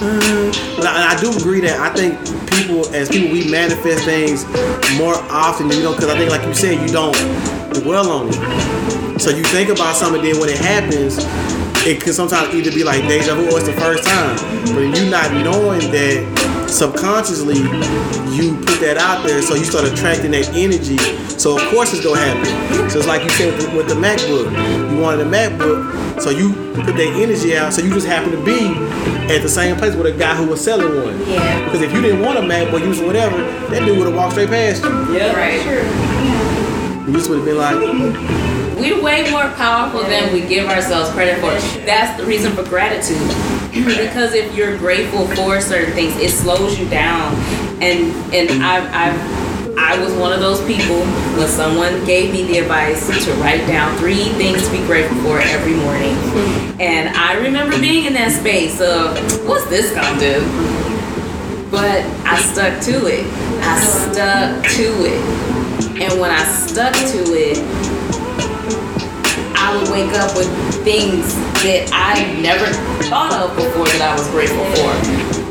[0.00, 2.16] uh, I, and I do agree that I think
[2.48, 4.46] people as people we manifest things
[4.96, 7.16] more often than you know because I think like you said you don't
[7.84, 9.20] dwell on it.
[9.20, 11.18] So you think about something, then when it happens,
[11.84, 14.36] it can sometimes either be like deja vu or it's the first time.
[14.72, 16.24] But you not knowing that
[16.72, 17.60] subconsciously
[18.32, 20.96] you put that out there, so you start attracting that energy.
[21.38, 22.90] So of course it's gonna happen.
[22.90, 24.48] So it's like you said with the, with the MacBook.
[24.90, 27.72] You wanted a MacBook, so you put that energy out.
[27.72, 28.68] So you just happen to be
[29.32, 31.18] at the same place with a guy who was selling one.
[31.28, 31.64] Yeah.
[31.64, 33.36] Because if you didn't want a MacBook, you was whatever,
[33.68, 35.14] that dude would have walked straight past you.
[35.14, 35.32] Yeah.
[35.36, 35.62] Right.
[37.06, 37.76] You just would have been like,
[38.78, 41.50] We're way more powerful than we give ourselves credit for.
[41.84, 43.51] That's the reason for gratitude.
[44.04, 47.34] because if you're grateful for certain things, it slows you down.
[47.80, 49.42] And and I I
[49.78, 51.00] I was one of those people
[51.38, 55.38] when someone gave me the advice to write down three things to be grateful for
[55.40, 56.14] every morning.
[56.78, 59.16] And I remember being in that space of
[59.48, 60.40] what's this gonna do?
[61.70, 63.26] But I stuck to it.
[63.62, 66.00] I stuck to it.
[66.02, 67.56] And when I stuck to it,
[69.72, 70.52] I would wake up with
[70.84, 71.32] things
[71.64, 72.68] that I never
[73.08, 74.92] thought of before that I was grateful for.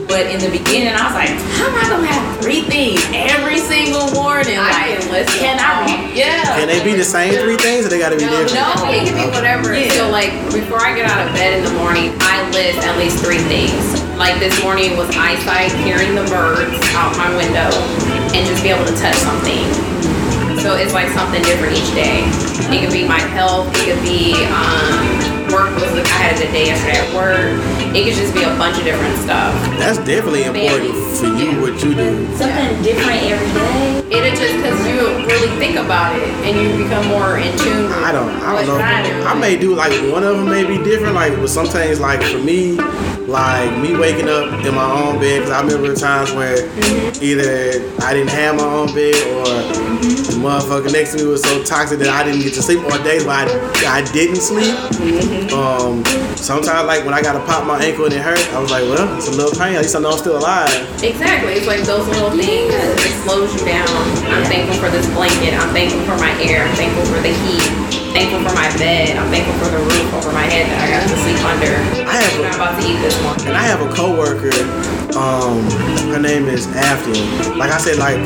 [0.06, 3.58] But in the beginning, I was like, how am I gonna have three things every
[3.58, 4.62] single morning?
[4.62, 5.90] I like, can list can I?
[5.90, 6.14] all.
[6.14, 6.38] Yeah.
[6.54, 8.62] can they be the same three things or they gotta be No, different?
[8.62, 9.74] no, it can be whatever.
[9.74, 9.90] Yeah.
[9.98, 13.26] So like before I get out of bed in the morning, I list at least
[13.26, 13.74] three things.
[14.22, 17.74] Like this morning was eyesight, hearing the birds out my window,
[18.38, 19.66] and just be able to touch something.
[20.62, 22.22] So it's like something different each day.
[22.70, 23.74] It could be my health.
[23.82, 25.90] It could be um, work was.
[26.06, 27.58] I had a good day yesterday at work.
[27.96, 29.58] It could just be a bunch of different stuff.
[29.82, 32.26] That's definitely important for you what you do.
[32.38, 34.02] Something different every day.
[34.12, 37.84] It is just because you really think about it and you become more in tune.
[37.84, 39.26] With I don't, I don't know.
[39.26, 41.16] I may do like one of them may be different.
[41.16, 42.78] Like, but sometimes like for me,
[43.28, 45.44] like me waking up in my own bed.
[45.44, 47.24] Cause I remember times where mm-hmm.
[47.24, 50.02] either I didn't have my own bed or mm-hmm.
[50.02, 52.84] the motherfucker next to me was so toxic that I didn't get to sleep.
[52.84, 53.46] Or days where I,
[53.88, 54.76] I didn't sleep.
[55.00, 55.56] Mm-hmm.
[55.56, 56.04] Um,
[56.36, 58.84] sometimes like when I got to pop my ankle and it hurt, I was like,
[58.84, 59.76] well, it's a little pain.
[59.76, 60.70] At least I know I'm still alive.
[61.04, 61.54] Exactly.
[61.54, 62.70] It's like those little things.
[62.74, 63.90] It slows you down.
[64.30, 65.54] I'm thankful for this blanket.
[65.58, 66.64] I'm thankful for my air.
[66.66, 67.66] I'm thankful for the heat.
[68.14, 69.18] Thankful for my bed.
[69.18, 71.74] I'm thankful for the roof over my head that I got to sleep under.
[72.06, 73.48] I have I'm a- about to eat this morning.
[73.48, 74.54] And I have a coworker.
[75.18, 75.66] Um,
[76.14, 77.58] her name is Afton.
[77.58, 78.22] Like I said, like,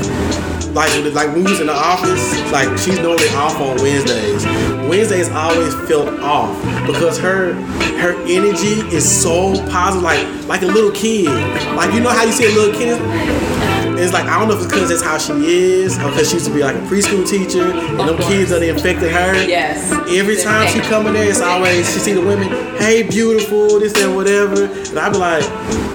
[0.76, 4.46] like, like when we was in the office, like she's normally off on Wednesdays.
[4.90, 6.54] Wednesdays always felt off
[6.86, 7.54] because her
[8.02, 11.28] her energy is so positive, like like a little kid.
[11.76, 13.65] Like you know how you see a little kid.
[13.98, 16.36] It's like I don't know if it's because that's how she is, or because she
[16.36, 19.46] used to be like a preschool teacher, and them kids that infected her.
[19.46, 19.92] Yes.
[20.10, 23.94] Every time she come in there, it's always she see the women, hey beautiful, this
[24.02, 25.44] and whatever, and I be like,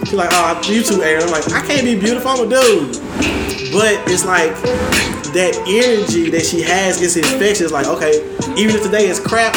[0.06, 1.24] she like, oh you too, Aaron.
[1.24, 2.96] I'm like, I can't be beautiful, I'm a dude.
[3.72, 4.50] But it's like
[5.30, 7.70] that energy that she has is infectious.
[7.70, 8.18] Like, okay,
[8.56, 9.54] even if today is crap,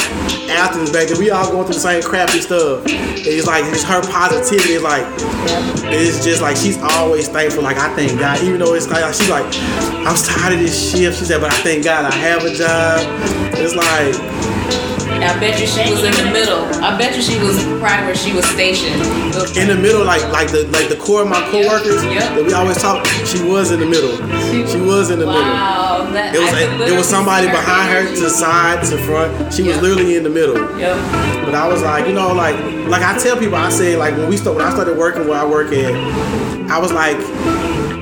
[0.49, 2.83] Afton's there, we all going through the same crappy stuff.
[2.85, 5.05] It's like it's her positivity like
[5.91, 7.63] it's just like she's always thankful.
[7.63, 9.45] Like I thank God, even though it's like she's like,
[10.05, 11.19] I'm tired of this shift.
[11.19, 12.99] She said, but I thank God I have a job.
[13.55, 14.42] It's like
[15.23, 16.63] I bet you she was in the middle.
[16.83, 19.01] I bet you she was right where she was stationed.
[19.57, 22.35] in the middle, like like the like the core of my coworkers Yep.
[22.35, 23.05] that we always talk.
[23.25, 24.15] She was in the middle.
[24.67, 25.41] She was in the middle.
[25.41, 26.09] Wow.
[26.13, 28.21] That, It was could it was somebody see behind her energy.
[28.21, 29.53] to side to front.
[29.53, 30.55] She was literally in the middle.
[30.77, 30.95] Yep.
[31.45, 32.55] But I was like, you know, like
[32.87, 35.39] like I tell people, I say like when we start when I started working where
[35.39, 35.93] I work at,
[36.69, 37.17] I was like,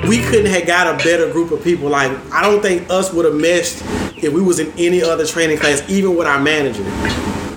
[0.09, 1.87] we couldn't have got a better group of people.
[1.89, 3.81] Like I don't think us would have meshed
[4.21, 6.83] if we was in any other training class, even with our manager.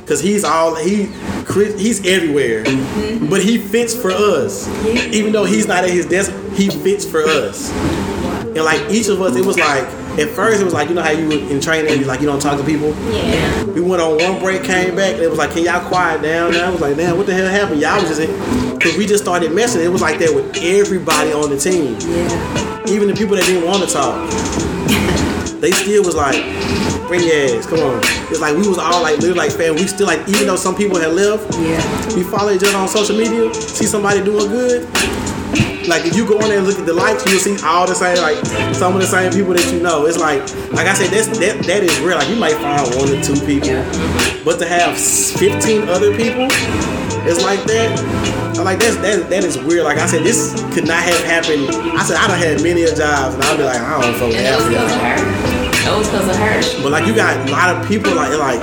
[0.06, 1.06] Cause he's all he
[1.46, 3.30] Chris, he's everywhere, mm-hmm.
[3.30, 4.68] but he fits for us.
[4.86, 7.70] Even though he's not at his desk, he fits for us.
[7.70, 9.84] And like each of us, it was like
[10.18, 12.40] at first it was like you know how you in training, you like you don't
[12.40, 12.90] talk to people.
[13.10, 13.64] Yeah.
[13.64, 16.48] We went on one break, came back, and it was like, can y'all quiet down?
[16.48, 17.80] And I was like, damn, what the hell happened?
[17.80, 19.82] Y'all was just because we just started messing.
[19.82, 22.84] It was like that with everybody on the team, Yeah.
[22.88, 24.73] even the people that didn't want to talk.
[25.64, 26.36] They still was like,
[27.08, 28.00] bring your ass, come on.
[28.28, 29.76] It's like we was all like literally like fam.
[29.76, 31.80] We still like even though some people had left, Yeah.
[32.14, 34.84] we follow each other on social media, see somebody doing good.
[35.88, 37.94] Like if you go on there and look at the likes, you'll see all the
[37.94, 38.36] same like
[38.74, 40.04] some of the same people that you know.
[40.04, 40.40] It's like
[40.76, 42.18] like I said, that's that that is real.
[42.18, 43.80] Like you might find one or two people,
[44.44, 46.48] but to have 15 other people,
[47.24, 47.88] it's like that.
[48.58, 49.84] I'm like that's that that is weird.
[49.84, 51.68] Like I said, this could not have happened.
[51.96, 54.36] I said I don't had many jobs, and I'll be like, I don't fuck with
[54.36, 55.43] And that half was of because of y'all.
[55.84, 56.82] That was because of her.
[56.82, 58.60] But like you got a lot of people like like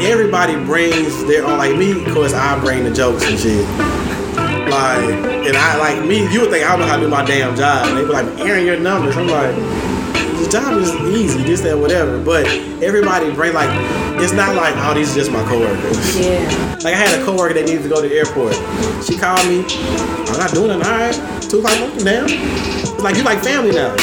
[0.00, 3.68] everybody brings their own like me, of course I bring the jokes and shit.
[4.72, 5.04] Like
[5.44, 7.54] and I like me, you would think I don't know how to do my damn
[7.56, 7.88] job.
[7.88, 9.16] And they be like, Aaron, your numbers.
[9.16, 9.54] I'm like,
[10.40, 12.18] the job is easy, this, that, whatever.
[12.22, 12.46] But
[12.82, 13.68] everybody bring like
[14.22, 16.16] it's not like, oh, these are just my coworkers.
[16.18, 16.40] Yeah.
[16.82, 18.54] Like I had a coworker that needed to go to the airport.
[19.04, 19.64] She called me.
[20.28, 20.80] I'm not doing it.
[20.84, 21.16] All right.
[21.42, 21.76] Two o'clock.
[22.04, 22.26] Down.
[22.28, 23.96] It's like you like family now.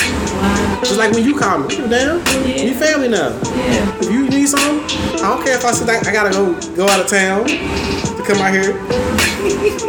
[0.82, 1.76] It's like when you call me.
[1.76, 2.20] You down?
[2.46, 2.64] Yeah.
[2.66, 3.30] We family now.
[3.30, 4.00] Yeah.
[4.00, 4.80] If you need something,
[5.20, 8.24] I don't care if I said I, I gotta go go out of town to
[8.26, 8.74] come out here.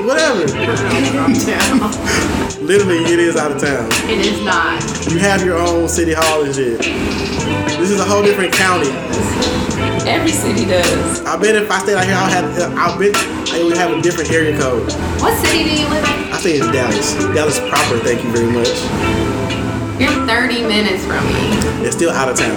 [0.04, 0.46] Whatever.
[2.64, 3.86] Literally, it is out of town.
[4.08, 4.80] It is not.
[5.10, 6.78] You have your own city hall and shit.
[6.80, 8.90] This is a whole different county.
[10.08, 11.22] Every city does.
[11.24, 12.72] I bet if I stayed out here, I'll have.
[12.76, 13.14] I'll bet
[13.52, 14.90] I would have a different area code.
[15.20, 16.32] What city do you live in?
[16.32, 17.14] I think it's Dallas.
[17.34, 17.98] Dallas proper.
[17.98, 19.37] Thank you very much.
[19.98, 21.86] You're 30 minutes from me.
[21.86, 22.56] It's still out of town.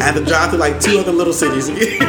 [0.00, 1.68] I had to drive to like two other little cities.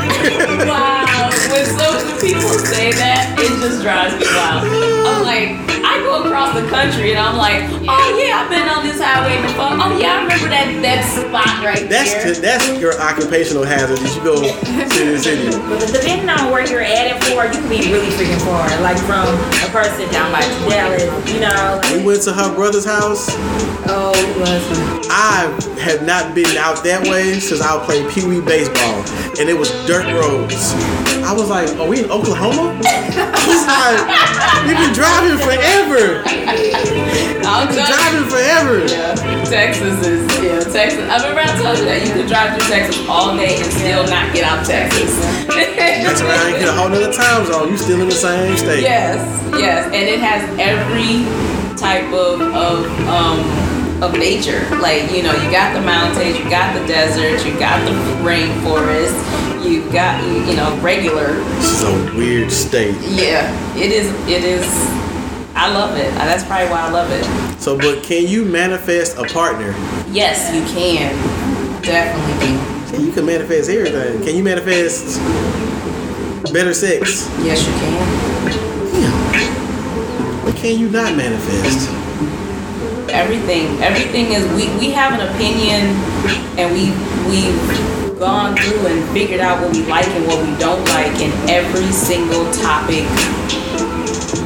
[0.65, 1.29] Wow.
[1.51, 4.65] When so when people say that, it just drives me wild.
[4.65, 5.53] I'm like,
[5.95, 9.39] I go across the country and I'm like, oh yeah, I've been on this highway
[9.39, 9.79] before.
[9.79, 12.35] Oh yeah, I remember that that spot right that's there.
[12.35, 14.03] that's your occupational hazard.
[14.03, 15.47] That you go to the city.
[15.71, 18.67] But depending on where you're at it for, you can be really freaking far.
[18.83, 19.23] Like from
[19.63, 21.79] a person down by Dallas, you know.
[21.95, 23.31] We went to her brother's house.
[23.87, 24.59] oh, it was.
[25.07, 25.47] I
[25.79, 28.99] have not been out that way since I played Pee Wee baseball,
[29.39, 30.75] and it was dirt roads.
[31.25, 34.01] I was like, "Are we in Oklahoma?" Was like,
[34.69, 36.21] "We've been driving forever.
[37.41, 41.01] I'll Been driving forever." Yeah, Texas is yeah, Texas.
[41.09, 44.05] I remember I told you that you could drive through Texas all day and still
[44.05, 45.17] not get out of Texas.
[45.49, 46.53] That's right.
[46.53, 47.71] You get a whole nother time zone.
[47.71, 48.83] You still in the same state.
[48.83, 49.17] Yes,
[49.57, 51.25] yes, and it has every
[51.75, 53.41] type of of um
[54.03, 54.61] of nature.
[54.77, 59.17] Like you know, you got the mountains, you got the desert, you got the rainforest,
[59.65, 61.33] you got you, you know regular.
[61.33, 62.95] This is a weird state.
[63.01, 64.07] Yeah, it is.
[64.27, 64.65] It is.
[65.55, 66.13] I love it.
[66.15, 67.61] That's probably why I love it.
[67.61, 69.71] So, but can you manifest a partner?
[70.09, 71.13] Yes, you can.
[71.81, 72.97] Definitely.
[72.97, 74.23] See, you can manifest everything.
[74.23, 75.19] Can you manifest
[76.53, 77.29] better sex?
[77.43, 79.01] Yes, you can.
[79.01, 80.45] Yeah.
[80.45, 81.89] What can you not manifest?
[83.09, 85.95] everything everything is we, we have an opinion
[86.57, 86.91] and we
[87.29, 91.19] we we've gone through and figured out what we like and what we don't like
[91.19, 93.03] in every single topic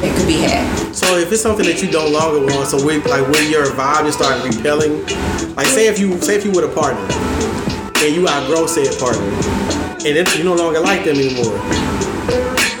[0.02, 3.00] that could be had So if it's something that you don't longer want, so when
[3.04, 5.06] like when your vibe just start repelling,
[5.54, 7.00] like say if you say if you with a partner
[8.02, 9.22] and you outgrow said partner,
[10.02, 11.54] and then you no longer like them anymore,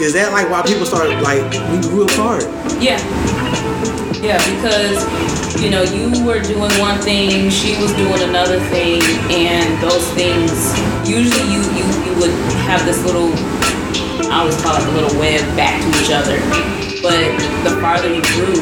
[0.02, 2.42] is that like why people start like we grew apart?
[2.82, 2.98] yeah
[4.22, 5.00] yeah because
[5.62, 10.52] you know you were doing one thing she was doing another thing and those things
[11.08, 12.34] usually you you, you would
[12.68, 13.32] have this little
[14.30, 16.38] I always call it a little web back to each other
[17.02, 17.18] but
[17.64, 18.60] the farther you grew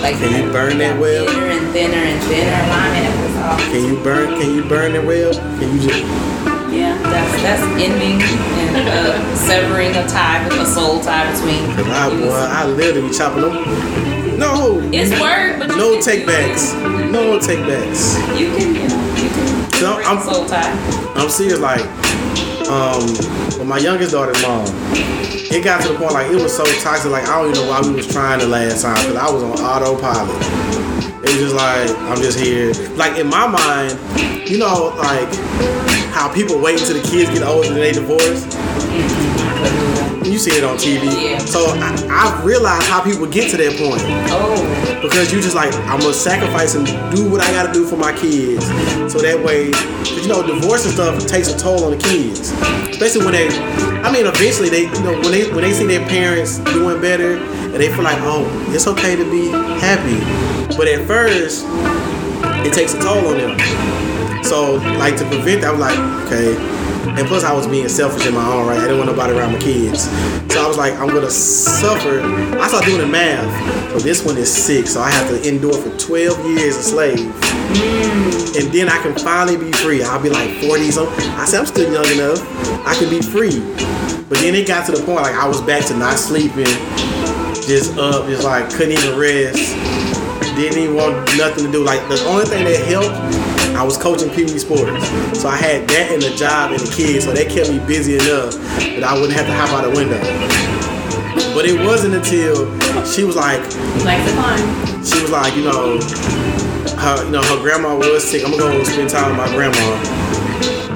[0.00, 1.26] like Can you burn that web?
[1.28, 3.60] thinner and thinner and thinner alignment was off.
[3.70, 4.40] Can you burn?
[4.40, 5.34] Can you burn the web?
[5.58, 6.51] Can you just?
[7.02, 11.64] That's that's ending and uh, severing a tie, with a soul tie between.
[11.76, 14.38] Cause I boy, I literally be chopping them.
[14.38, 16.72] No, It's word, but no take backs.
[17.12, 18.16] No take backs.
[18.38, 19.70] You can, you know, you can.
[19.72, 20.72] So I'm- soul tie.
[21.16, 21.60] I'm serious.
[21.60, 21.82] Like,
[22.68, 23.06] um,
[23.58, 27.10] with my youngest daughter's mom, it got to the point like it was so toxic.
[27.12, 29.42] Like I don't even know why we was trying the last time because I was
[29.42, 30.81] on autopilot.
[31.32, 32.72] It was just like I'm just here.
[32.96, 33.96] Like in my mind,
[34.48, 35.32] you know, like
[36.12, 38.44] how people wait until the kids get older and they divorce.
[40.28, 41.04] You see it on TV.
[41.08, 41.38] Yeah.
[41.38, 45.00] So I, I've realized how people get to that point Oh.
[45.02, 48.12] because you just like I'm gonna sacrifice and do what I gotta do for my
[48.12, 48.64] kids,
[49.12, 49.66] so that way,
[50.20, 52.52] you know, divorce and stuff takes a toll on the kids,
[52.92, 53.48] especially when they.
[54.04, 57.38] I mean, eventually they, you know, when they when they see their parents doing better
[57.72, 59.48] and they feel like, oh, it's okay to be
[59.80, 60.20] happy,
[60.76, 61.64] but at first,
[62.66, 64.44] it takes a toll on them.
[64.44, 66.82] So, like to prevent that, I was like, okay.
[67.18, 68.78] And plus, I was being selfish in my own right.
[68.78, 70.04] I didn't want nobody around my kids.
[70.52, 72.20] So I was like, I'm gonna suffer.
[72.20, 73.92] I started doing the math.
[73.92, 74.94] So this one is six.
[74.94, 77.20] So I have to endure for 12 years a slave.
[78.54, 80.02] And then I can finally be free.
[80.02, 82.40] I'll be like 40 so I said I'm still young enough.
[82.86, 83.60] I can be free.
[84.28, 86.64] But then it got to the point like I was back to not sleeping,
[87.66, 89.74] just up, just like couldn't even rest.
[90.56, 91.82] Didn't even want nothing to do.
[91.84, 93.14] Like the only thing that helped,
[93.76, 95.08] I was coaching PV sports.
[95.40, 98.14] So I had that and a job and the kids, so that kept me busy
[98.16, 100.20] enough that I wouldn't have to hop out the window.
[101.54, 102.68] But it wasn't until
[103.04, 103.60] she was like,
[104.04, 105.04] Like the climb.
[105.04, 106.00] she was like, you know,
[107.00, 108.44] her, you know, her grandma was sick.
[108.44, 109.80] I'm gonna go spend time with my grandma.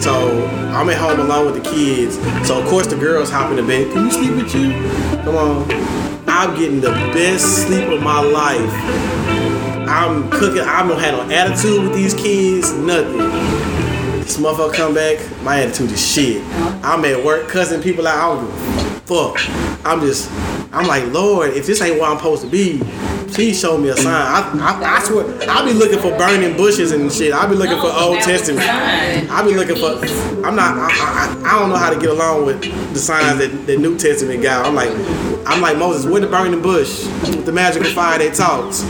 [0.01, 2.17] So I'm at home alone with the kids.
[2.47, 3.91] So of course the girls hop in the bed.
[3.93, 4.73] Can we sleep with you?
[5.25, 6.16] Come on.
[6.37, 8.71] I'm getting the best sleep of my life.
[9.89, 10.61] I'm cooking.
[10.61, 12.75] I don't have no attitude with these kids.
[12.75, 13.17] Nothing.
[14.21, 15.19] This motherfucker come back.
[15.43, 16.43] My attitude is shit.
[16.85, 18.19] I'm at work cussing people out.
[18.19, 19.87] I don't give a fuck.
[19.87, 20.31] I'm just.
[20.75, 22.81] I'm like, Lord, if this ain't where I'm supposed to be,
[23.33, 24.07] please show me a sign.
[24.07, 27.33] I, I, I swear, I'll be looking for burning bushes and shit.
[27.33, 28.69] I'll be looking for Old Testament.
[29.31, 30.05] I'll be looking for.
[30.47, 30.77] I'm not.
[30.77, 32.61] I, I, I don't know how to get along with
[32.93, 34.67] the signs that the New Testament got.
[34.67, 34.91] I'm like,
[35.47, 36.05] I'm like Moses.
[36.11, 38.83] Where the burning bush with the magical fire that talks?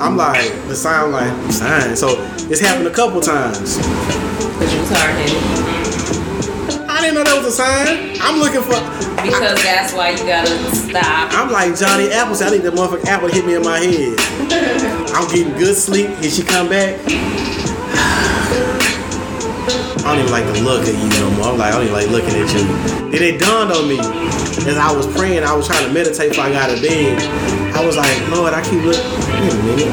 [0.00, 1.12] I'm like the sign.
[1.12, 1.96] Like sign.
[1.96, 2.16] So
[2.48, 3.76] this happened a couple times.
[3.76, 5.78] Because you was hard headed.
[6.88, 8.16] I didn't know that was a sign.
[8.20, 8.80] I'm looking for.
[9.22, 11.32] Because that's why you gotta stop.
[11.34, 12.48] I'm like Johnny Appleseed.
[12.48, 14.18] I need that motherfucking apple to hit me in my head.
[15.14, 16.08] I'm getting good sleep.
[16.20, 16.98] Did she come back?
[20.08, 21.52] I don't even like the look at you no more.
[21.52, 22.64] I'm like, I don't even like looking at you.
[23.12, 23.98] Then it dawned on me
[24.64, 27.20] as I was praying, I was trying to meditate before I got of bed.
[27.76, 29.04] I was like, Lord, I keep looking.
[29.36, 29.92] Wait a minute.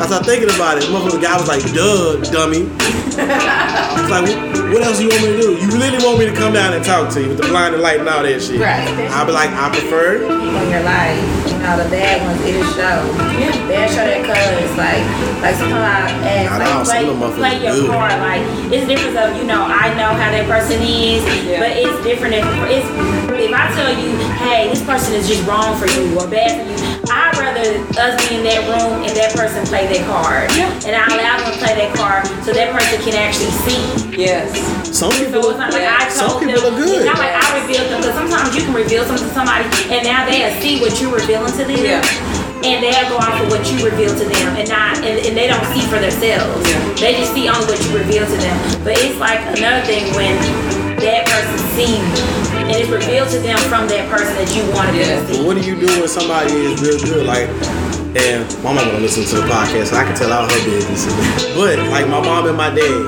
[0.00, 0.84] I started thinking about it.
[0.84, 2.64] Motherfucker guy was like, duh, dummy.
[2.72, 3.16] It's
[4.10, 5.50] like, what, what else you want me to do?
[5.60, 7.82] You really want me to come down and talk to you with the blind and
[7.82, 8.60] light and all that shit?
[8.60, 8.88] Right.
[9.12, 10.18] I'll be like, I prefer.
[10.24, 11.20] people in your life.
[11.52, 12.98] You know, the bad ones, it'll show.
[13.38, 13.52] Yeah.
[13.68, 14.72] They'll show their colors.
[14.74, 15.04] Like,
[15.44, 17.90] like sometimes I ask, like, some play, of play your good.
[17.90, 18.16] part.
[18.18, 21.60] Like, it's different of, you know, I know how that person is, Yeah.
[21.60, 22.88] but it's different if, it's,
[23.42, 26.64] if I tell you, hey, this person is just wrong for you or bad for
[26.70, 26.78] you,
[27.10, 30.48] I'd rather us be in that room and that person play their card.
[30.54, 30.70] Yeah.
[30.86, 33.82] And I allow them to play their card so that person can actually see.
[34.14, 34.54] Yes.
[34.86, 36.74] Some So people, it's not like I some people them.
[36.74, 37.02] are good.
[37.02, 40.06] It's not like I revealed them because sometimes you can reveal something to somebody and
[40.06, 41.82] now they'll see what you're revealing to them.
[41.82, 42.04] Yeah.
[42.62, 45.50] And they'll go off of what you reveal to them and not and, and they
[45.50, 46.62] don't see for themselves.
[46.70, 46.78] Yeah.
[47.02, 48.56] They just see only what you reveal to them.
[48.86, 50.38] But it's like another thing when
[51.02, 51.98] that person sees
[52.58, 55.16] and it's revealed to them from that person that you wanted Yeah.
[55.16, 55.44] them to see.
[55.44, 57.26] What do you do when somebody is real good?
[57.26, 57.48] Like,
[58.14, 61.06] and my mom gonna listen to the podcast, so I can tell all her business.
[61.56, 63.02] But like my mom and my dad,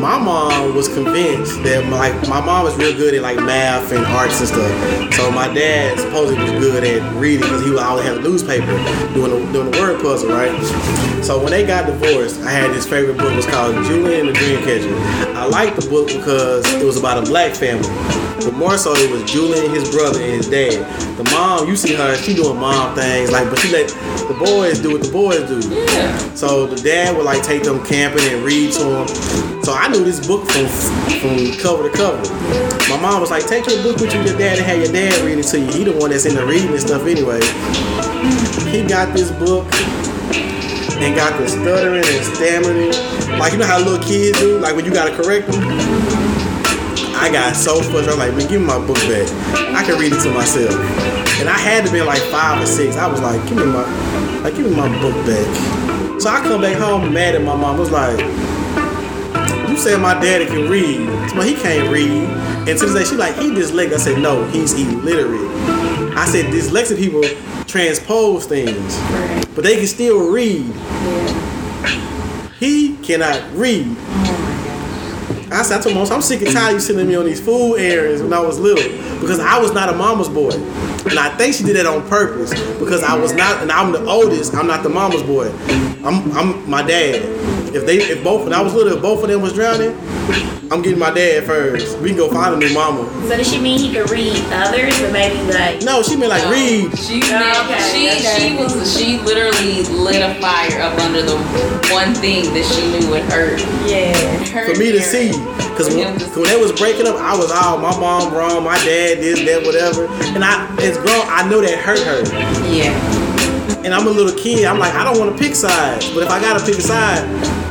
[0.00, 4.04] my mom was convinced that like my mom was real good at like math and
[4.06, 5.14] arts and stuff.
[5.14, 8.66] So my dad supposedly was good at reading because he would always have a newspaper
[9.12, 10.50] doing the, doing the word puzzle, right?
[11.22, 13.32] So when they got divorced, I had this favorite book.
[13.32, 15.34] It was called Julian and the Dreamcatcher.
[15.34, 17.88] I liked the book because it was about a black family.
[18.44, 20.80] But more so, it was Julian, his brother, and his dad.
[21.16, 23.88] The mom, you see her, she doing mom things, like, but she let
[24.28, 25.60] the boys do what the boys do.
[25.68, 26.16] Yeah.
[26.34, 29.08] So the dad would like take them camping and read to them.
[29.62, 30.66] So I knew this book from
[31.20, 32.22] from cover to cover.
[32.88, 35.20] My mom was like, "Take your book with you, your dad, and have your dad
[35.24, 35.70] read it to you.
[35.72, 37.40] He the one that's in the reading and stuff anyway."
[38.70, 39.66] He got this book
[41.00, 44.84] and got the stuttering and stammering, like you know how little kids do, like when
[44.84, 46.09] you gotta correct them.
[47.20, 48.08] I got so frustrated.
[48.14, 49.28] I'm like, man, give me my book back.
[49.76, 50.72] I can read it to myself.
[51.38, 52.96] And I had to be like five or six.
[52.96, 53.84] I was like, give me my,
[54.40, 56.20] like, give me my book back.
[56.20, 57.76] So I come back home mad at my mom.
[57.76, 58.18] I was like,
[59.68, 62.24] you said my daddy can read, but he can't read.
[62.66, 63.92] And to this day, she like, he dyslexic.
[63.92, 65.50] I said, no, he's illiterate.
[66.16, 67.22] I said, dyslexic people
[67.66, 68.98] transpose things,
[69.54, 70.64] but they can still read.
[72.58, 73.96] He cannot read.
[75.52, 77.40] I said, I told mom, I'm sick and tired of you sending me on these
[77.40, 78.84] food errands when I was little
[79.20, 80.52] because I was not a mama's boy.
[80.52, 84.04] And I think she did that on purpose because I was not, and I'm the
[84.04, 85.50] oldest, I'm not the mama's boy.
[86.04, 87.69] I'm, I'm my dad.
[87.74, 89.96] If they if both when I was little, if both of them was drowning,
[90.70, 91.98] I'm getting my dad first.
[91.98, 93.08] We can go find a new mama.
[93.28, 96.44] So does she mean he could read others, but maybe like No, she meant like
[96.50, 96.96] read.
[96.98, 98.38] She Oh, okay, she okay.
[98.38, 101.36] she was she literally lit a fire up under the
[101.92, 103.60] one thing that she knew would hurt.
[103.86, 104.14] yeah.
[104.50, 105.30] hurt for me to see.
[105.70, 108.76] Because when, him when they was breaking up, I was all my mom wrong, my
[108.84, 110.06] dad this, that, whatever.
[110.34, 112.22] And I, as grown, I know that hurt her.
[112.68, 112.92] Yeah.
[113.84, 114.64] And I'm a little kid.
[114.64, 116.10] I'm like, I don't want to pick sides.
[116.12, 117.24] But if I gotta pick a side,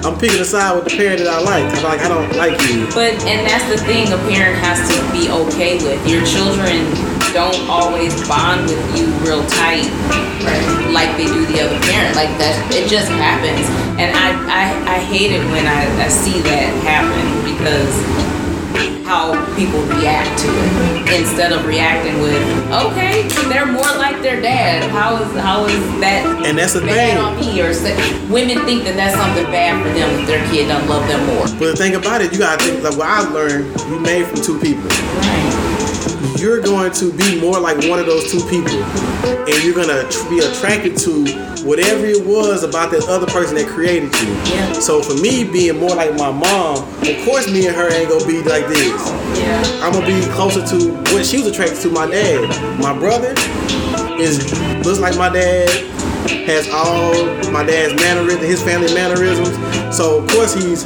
[0.05, 1.65] I'm picking a side with the parent that I like.
[1.75, 2.87] I'm like, I don't like you.
[2.95, 5.99] But and that's the thing a parent has to be okay with.
[6.07, 6.87] Your children
[7.35, 9.85] don't always bond with you real tight
[10.91, 12.15] like they do the other parent.
[12.15, 13.67] Like that it just happens.
[13.99, 14.63] And I I,
[14.95, 17.93] I hate it when I, I see that happen because
[19.09, 22.37] how people react to it instead of reacting with
[22.85, 27.17] okay they're more like their dad how is how is that And that's the bad
[27.17, 27.17] thing.
[27.17, 27.73] on me or
[28.31, 31.47] women think that that's something bad for them if their kid doesn't love them more
[31.57, 34.43] But the thing about it, you gotta think like what I learned, you made from
[34.43, 34.85] two people.
[34.85, 35.78] right
[36.39, 38.81] You're going to be more like one of those two people.
[39.49, 41.25] And you're gonna be attracted to
[41.65, 44.27] whatever it was about that other person that created you.
[44.51, 44.73] Yeah.
[44.73, 48.25] So for me being more like my mom, of course me and her ain't gonna
[48.25, 49.09] be like this.
[49.39, 52.47] yeah I'm gonna be closer to what she was attracted to my dad.
[52.79, 53.33] My brother
[54.19, 54.53] is
[54.85, 55.69] looks like my dad,
[56.45, 57.13] has all
[57.51, 59.55] my dad's mannerisms, his family mannerisms.
[59.95, 60.85] So of course he's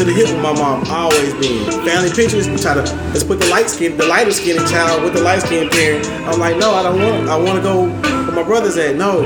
[0.00, 1.62] to the hip with my mom, always been.
[1.84, 2.80] Family pictures, try to
[3.12, 6.06] let's put the light skin, the lighter skinned child with the light skinned parent.
[6.26, 7.28] I'm like, no, I don't want.
[7.28, 7.84] I want to go
[8.24, 8.96] where my brother's at.
[8.96, 9.24] No,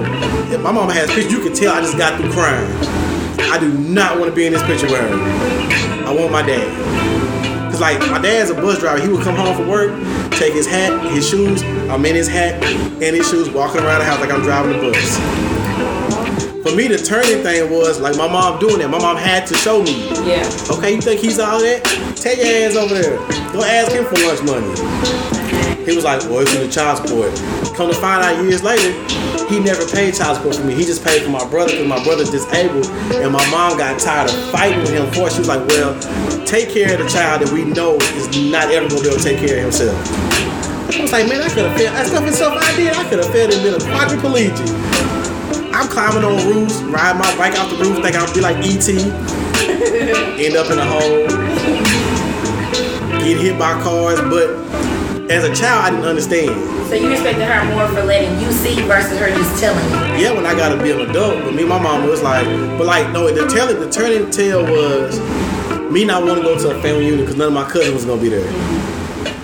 [0.53, 2.69] if my mama has pictures, you can tell I just got through crying.
[3.53, 6.09] I do not want to be in this picture with her.
[6.09, 7.71] I want my dad.
[7.71, 9.01] Cause like my dad's a bus driver.
[9.01, 9.93] He would come home from work,
[10.33, 11.63] take his hat, his shoes.
[11.89, 14.91] I'm in his hat and his shoes, walking around the house like I'm driving the
[14.91, 15.54] bus.
[16.65, 18.89] For me, the turning thing was like my mom doing that.
[18.89, 20.09] My mom had to show me.
[20.25, 21.85] yeah Okay, you think he's all that?
[22.17, 23.21] Take your ass over there.
[23.53, 24.73] Go ask him for lunch money.
[25.85, 27.37] He was like, well, it's in the child support.
[27.77, 28.97] Come to find out years later,
[29.45, 30.73] he never paid child support for me.
[30.73, 32.89] He just paid for my brother because my brother's disabled.
[33.13, 35.37] And my mom got tired of fighting with him for it.
[35.37, 35.93] She was like, well,
[36.49, 39.23] take care of the child that we know is not ever to be able to
[39.23, 40.01] take care of himself.
[40.97, 41.93] I was like, man, I could have failed.
[41.93, 42.97] That stuff is stuff I did.
[42.97, 45.14] I could have failed and been a quadriplegic.
[45.75, 48.89] I'm climbing on roofs, riding my bike off the roof, think I'll be like ET.
[50.39, 51.27] End up in a hole.
[53.19, 54.55] Get hit by cars, but
[55.29, 56.55] as a child, I didn't understand.
[56.89, 60.23] So you respected her more for letting you see versus her just telling you.
[60.23, 62.47] Yeah, when I got to be an adult, but me, and my mom was like,
[62.79, 65.19] but like, no, the telling, the turning tail was
[65.91, 68.05] me not wanting to go to a family reunion because none of my cousins was
[68.05, 68.47] gonna be there.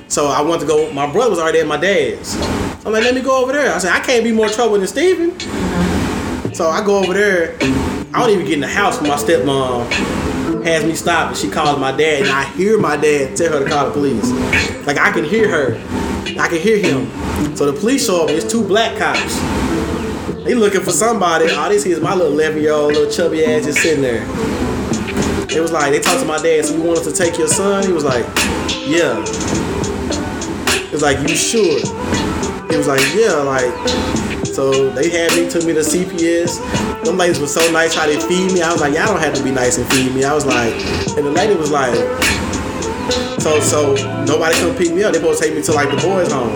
[0.07, 0.93] So I wanted to go.
[0.93, 2.35] My brother was already at my dad's.
[2.35, 3.75] So I'm like, let me go over there.
[3.75, 5.33] I said, I can't be more trouble than Steven.
[5.33, 5.90] Mm-hmm.
[6.61, 7.57] So I go over there.
[8.13, 9.91] I don't even get in the house when my stepmom
[10.63, 13.65] has me stop and she calls my dad and I hear my dad tell her
[13.65, 14.31] to call the police.
[14.87, 15.79] Like I can hear her.
[16.39, 17.07] I can hear him.
[17.57, 19.41] So the police show up, it's two black cops.
[20.45, 21.51] They looking for somebody.
[21.51, 24.25] All they see is my little 11 year old little chubby ass just sitting there.
[25.49, 27.49] It was like, they talked to my dad, so you want us to take your
[27.49, 27.87] son?
[27.87, 28.27] He was like,
[28.87, 29.19] yeah.
[30.77, 31.81] It was like, you sure?
[32.69, 34.30] He was like, yeah, like,
[34.61, 36.61] so they had me, took me to CPS.
[37.03, 38.61] Them ladies were so nice how they feed me.
[38.61, 40.23] I was like, y'all don't have to be nice and feed me.
[40.23, 40.75] I was like,
[41.17, 41.97] and the lady was like,
[43.41, 43.95] so so
[44.27, 45.15] nobody come pick me up.
[45.15, 46.53] They supposed to take me to like the boys' home.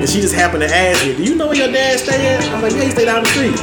[0.00, 2.42] And she just happened to ask me, do you know where your dad stay at?
[2.42, 3.58] I was like, yeah, he stay down the street.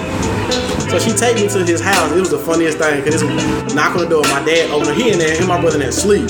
[0.93, 2.11] So she take me to his house.
[2.11, 4.21] It was the funniest thing because this knock on the door.
[4.29, 5.01] My dad opened.
[5.01, 5.35] He in there.
[5.35, 6.29] And my brother in there sleep.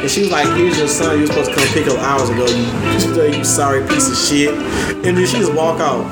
[0.00, 1.16] And she was like, "Here's your son.
[1.16, 2.46] You were supposed to come pick up hours ago.
[2.46, 4.54] You, you sorry piece of shit."
[5.04, 6.04] And then she just walk out.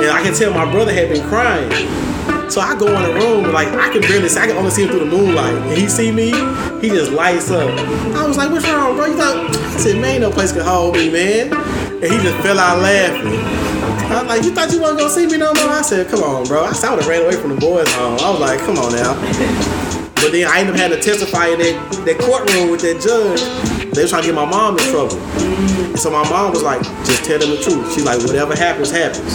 [0.00, 1.70] And I can tell my brother had been crying.
[2.50, 4.40] So I go in the room, like I can barely see.
[4.40, 5.54] I can only see him through the moonlight.
[5.54, 6.32] And he see me,
[6.80, 7.70] he just lights up.
[8.16, 9.54] I was like, "What's wrong, bro?" You thought?
[9.54, 13.60] I said, "Man, no place could hold me, man." And he just fell out laughing.
[14.10, 15.68] I was like, you thought you wasn't gonna see me no more?
[15.68, 16.64] I said, come on, bro.
[16.64, 18.18] I said I would have ran away from the boys' home.
[18.18, 19.99] I was like, come on now.
[20.20, 23.40] But then I ended up having to testify in that, that courtroom with that judge.
[23.94, 25.16] They was trying to get my mom in trouble.
[25.16, 27.92] And so my mom was like, just tell them the truth.
[27.92, 29.32] She's like, whatever happens, happens.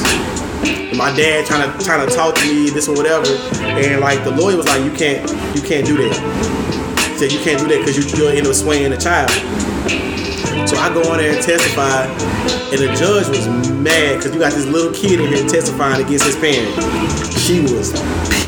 [0.64, 3.26] And my dad trying to trying to talk to me, this or whatever.
[3.66, 5.26] And like the lawyer was like, you can't
[5.56, 6.14] you can't do that.
[7.12, 9.30] He said you can't do that because you, you'll end up swaying the child.
[10.70, 12.06] So I go on there and testify,
[12.72, 16.26] and the judge was mad because you got this little kid in here testifying against
[16.26, 16.72] his parent.
[17.38, 17.92] She was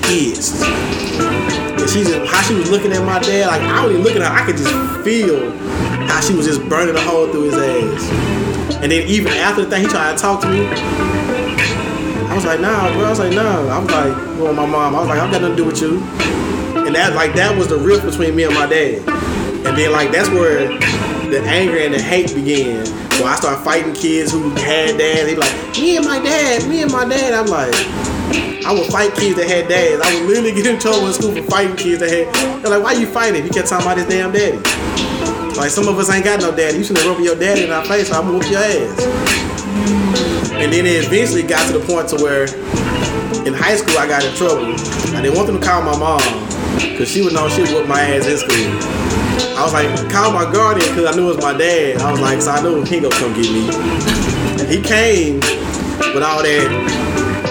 [0.08, 1.66] pissed.
[1.88, 4.58] How she was looking at my dad, like I even looking at her, I could
[4.58, 4.74] just
[5.06, 5.52] feel
[6.08, 8.76] how she was just burning a hole through his ass.
[8.84, 10.68] And then even after the thing, he tried to talk to me.
[10.68, 13.06] I was like, nah, bro.
[13.06, 13.68] I was like, nah.
[13.70, 14.96] I was like, well, my mom.
[14.96, 16.00] I was like, I've got nothing to do with you.
[16.86, 19.02] And that like that was the rift between me and my dad.
[19.68, 20.70] And then like that's where
[21.30, 22.86] the anger and the hate began.
[23.20, 25.28] So I started fighting kids who had dads.
[25.28, 27.34] They like, me and my dad, me and my dad.
[27.34, 27.76] I'm like,
[28.65, 30.01] I would fight kids that had dads.
[30.01, 32.34] I would literally get in trouble in school for fighting kids that had.
[32.63, 33.43] They're like, why you fighting?
[33.43, 34.57] You kept talking about his damn daddy.
[35.57, 36.78] Like some of us ain't got no daddy.
[36.78, 38.07] You should have rubbed your daddy in our face.
[38.07, 39.03] So I'm gonna whoop your ass.
[40.55, 42.47] And then it eventually got to the point to where
[43.45, 44.72] in high school I got in trouble.
[45.11, 46.24] I didn't want them to call my mom
[46.80, 49.27] because she would know she would whoop my ass in school.
[49.58, 51.97] I was like, call my guardian because I knew it was my dad.
[51.97, 53.68] I was like, so I knew he gonna come get me.
[54.62, 55.39] And he came
[56.14, 56.70] with all that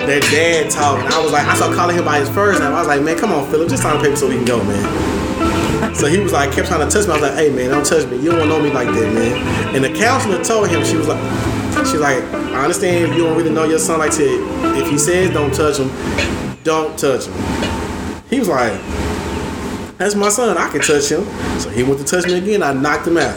[0.07, 1.03] that dad talk.
[1.03, 2.73] And I was like, I started calling him by his first name.
[2.73, 4.63] I was like, man, come on, Philip, just sign the paper so we can go,
[4.65, 5.95] man.
[5.95, 7.13] So he was like, kept trying to touch me.
[7.13, 8.17] I was like, hey, man, don't touch me.
[8.19, 9.75] You don't know me like that, man.
[9.75, 11.21] And the counselor told him, she was like,
[11.85, 14.77] She's like, I understand if you don't really know your son like that.
[14.83, 15.91] If he says don't touch him,
[16.65, 17.35] don't touch him.
[18.31, 18.73] He was like,
[19.99, 20.57] that's my son.
[20.59, 21.25] I can touch him.
[21.61, 22.63] So he went to touch me again.
[22.63, 23.37] I knocked him out.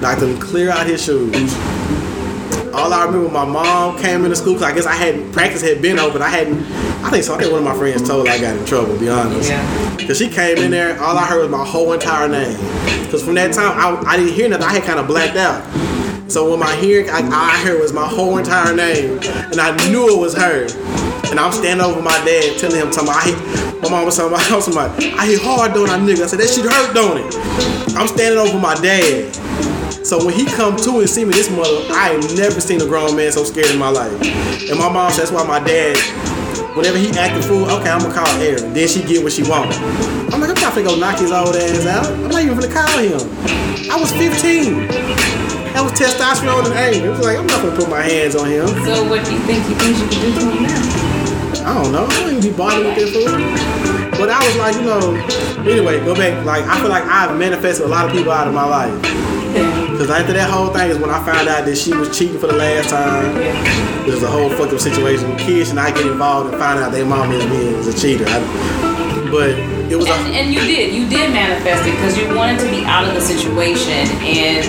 [0.00, 1.34] Knocked him clear out his shoes.
[2.74, 5.82] All I remember, my mom came into school because I guess I hadn't practice had
[5.82, 6.12] been over.
[6.12, 6.58] But I hadn't.
[7.04, 7.34] I think so.
[7.34, 8.94] I think one of my friends told her I got in trouble.
[8.94, 9.96] To be honest, Yeah.
[9.96, 11.00] because she came in there.
[11.00, 12.56] All I heard was my whole entire name.
[13.04, 14.66] Because from that time, I, I didn't hear nothing.
[14.66, 15.62] I had kind of blacked out.
[16.30, 20.14] So when my hearing, I, I heard was my whole entire name, and I knew
[20.14, 20.68] it was her.
[21.30, 24.16] And I'm standing over my dad, telling him, "Talking, about, I hit." My mom was
[24.16, 26.24] talking about, about, I hit hard on that nigga.
[26.24, 27.30] I said that shit hurt, don't it?
[27.94, 29.30] I'm standing over my dad.
[30.02, 32.86] So when he come to and see me, this mother, I ain't never seen a
[32.86, 34.10] grown man so scared in my life.
[34.70, 36.00] And my mom said that's why my dad,
[36.74, 38.72] whenever he acting fool, okay, I'm gonna call Aaron.
[38.72, 39.70] Then she get what she want.
[40.32, 42.06] I'm like, I'm not finna go knock his old ass out.
[42.08, 43.20] I'm not even finna call him.
[43.92, 44.88] I was 15.
[45.76, 47.06] That was testosterone and anger.
[47.06, 48.66] It was like, I'm not gonna put my hands on him.
[48.88, 50.97] So what do you think you think you can do to him now?
[51.68, 52.06] I don't know.
[52.06, 54.18] I don't even be bothered with that fool.
[54.18, 55.12] But I was like, you know,
[55.68, 56.44] anyway, go back.
[56.46, 58.96] Like, I feel like I've manifested a lot of people out of my life.
[59.92, 62.46] Because after that whole thing is when I found out that she was cheating for
[62.46, 63.36] the last time.
[64.08, 65.28] It was a whole fucked up situation.
[65.28, 67.92] With kids and I get involved and find out their mom is being is a
[67.92, 68.24] cheater.
[68.26, 68.40] I,
[69.30, 69.50] but
[69.92, 70.94] it was And, a, and you did.
[70.94, 74.64] You did manifest it because you wanted to be out of the situation and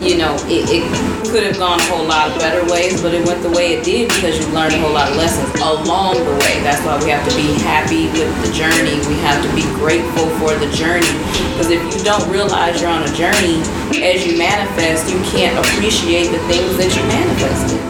[0.00, 0.84] you know, it, it
[1.26, 3.84] could have gone a whole lot of better ways, but it went the way it
[3.84, 6.62] did because you learned a whole lot of lessons along the way.
[6.62, 8.96] That's why we have to be happy with the journey.
[9.10, 11.10] We have to be grateful for the journey.
[11.52, 13.58] Because if you don't realize you're on a journey,
[13.98, 17.80] as you manifest, you can't appreciate the things that you manifested.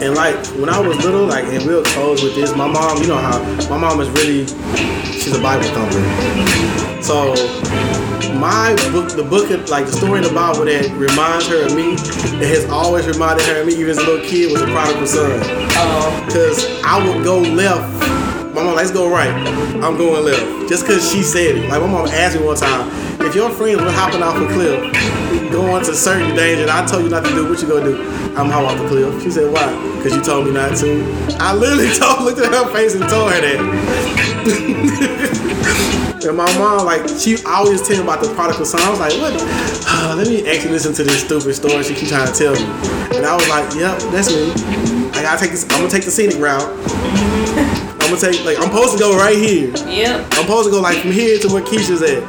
[0.00, 2.54] And like when I was little, like and we'll close with this.
[2.54, 4.46] My mom, you know how my mom is really
[5.10, 5.98] she's a Bible thumper.
[7.02, 7.34] So
[8.48, 11.76] my book, the book, of, like the story in the Bible that reminds her of
[11.76, 12.00] me,
[12.40, 15.06] it has always reminded her of me, even as a little kid, was the prodigal
[15.06, 15.38] son.
[15.76, 17.84] Oh, Cause I would go left.
[18.54, 19.28] My mom, let's go right.
[19.84, 20.66] I'm going left.
[20.66, 21.68] Just cause she said it.
[21.68, 22.88] Like my mom asked me one time,
[23.20, 24.80] if your friends were hopping off a cliff,
[25.52, 28.00] going to certain danger, and I told you not to do, what you gonna do?
[28.32, 29.22] I'm hop off the cliff.
[29.22, 29.68] She said, why?
[30.00, 31.04] Cause you told me not to.
[31.38, 33.60] I literally told, looked at her face and told her that.
[36.28, 38.82] And my mom, like, she always tell me about the prodigal son.
[38.82, 39.32] I was like, what?
[40.18, 42.68] let me actually listen to this stupid story she keep trying to tell me.
[43.16, 44.52] And I was like, yep, that's me.
[45.16, 45.64] I gotta take this.
[45.72, 46.68] I'm gonna take the scenic route.
[48.04, 49.72] I'm gonna take, like, I'm supposed to go right here.
[49.88, 50.28] yep.
[50.36, 52.20] I'm supposed to go like from here to where Keisha's at.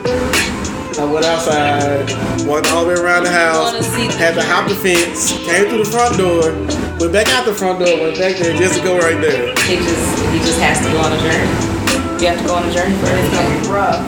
[0.98, 2.08] I went outside,
[2.48, 3.76] walked all the way around the house,
[4.16, 6.52] had to hop the fence, came through the front door,
[7.00, 9.52] went back out the front door, went back there just to go right there.
[9.68, 11.79] He just he just has to go on a journey.
[12.20, 13.16] You have to go on a journey first.
[13.16, 14.02] It's gonna be rough.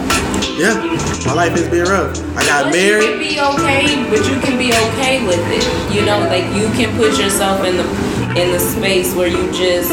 [0.60, 0.76] Yeah,
[1.26, 2.12] my life has been rough.
[2.36, 3.04] I got But married.
[3.04, 5.64] you can be okay, but you can be okay with it.
[5.96, 7.84] You know, like you can put yourself in the
[8.42, 9.92] in the space where you just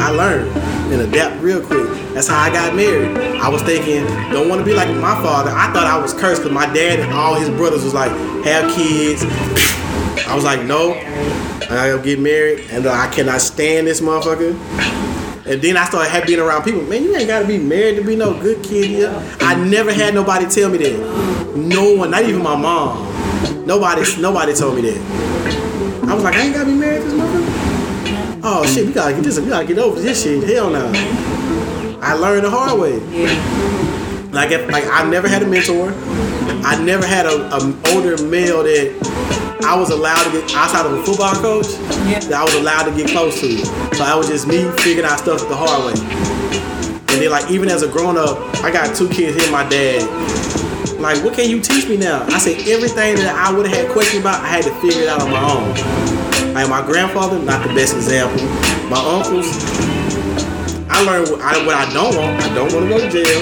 [0.00, 0.48] I learned
[0.92, 1.86] and adapt real quick.
[2.14, 3.16] That's how I got married.
[3.16, 5.50] I was thinking, don't want to be like my father.
[5.50, 8.10] I thought I was cursed because my dad and all his brothers was like,
[8.44, 9.22] have kids.
[10.26, 14.56] I was like, no, I gotta get married, and I cannot stand this motherfucker.
[15.50, 16.82] And then I started being around people.
[16.82, 19.10] Man, you ain't gotta be married to be no good kid here.
[19.40, 21.56] I never had nobody tell me that.
[21.56, 23.66] No one, not even my mom.
[23.66, 26.06] Nobody, nobody told me that.
[26.08, 28.40] I was like, I ain't gotta be married to this motherfucker.
[28.44, 29.40] Oh shit, we gotta get this.
[29.40, 30.48] We gotta get over this shit.
[30.48, 30.88] Hell no.
[32.00, 33.00] I learned the hard way.
[34.30, 35.92] Like, if, like I never had a mentor.
[36.62, 40.92] I never had a, a older male that I was allowed to get outside of
[40.92, 41.66] a football coach.
[42.28, 43.64] That I was allowed to get close to.
[43.96, 46.00] So I was just me figuring out stuff the hard way.
[47.12, 49.52] And then like even as a grown up, I got two kids here.
[49.52, 50.06] My dad.
[51.00, 52.26] Like, what can you teach me now?
[52.28, 55.08] I said everything that I would have had questions about, I had to figure it
[55.08, 55.72] out on my own.
[56.52, 58.44] Like my grandfather, not the best example.
[58.92, 59.48] My uncles,
[61.00, 62.42] I learned what I, what I don't want.
[62.42, 63.40] I don't want to go to jail.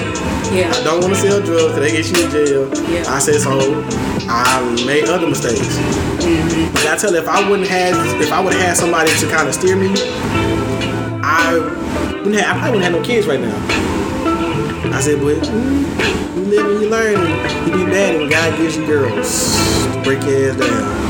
[0.55, 0.71] Yeah.
[0.71, 2.63] I don't want to sell drugs because they get you in jail.
[2.87, 3.03] Yeah.
[3.11, 3.83] I said so.
[4.31, 5.75] I made other mistakes.
[6.71, 9.27] But I tell you, if I wouldn't have, if I would have had somebody to
[9.29, 9.91] kind of steer me,
[11.21, 11.59] I
[12.23, 13.57] wouldn't have, I probably wouldn't have no kids right now.
[14.95, 17.19] I said, but mm, you live and you learn.
[17.67, 19.53] You be bad when God gives you girls.
[20.05, 21.09] Break your ass down.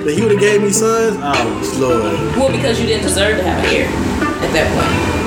[0.00, 1.16] But he would have gave me sons.
[1.20, 5.19] Oh Lord, Well, because you didn't deserve to have a hair at that point.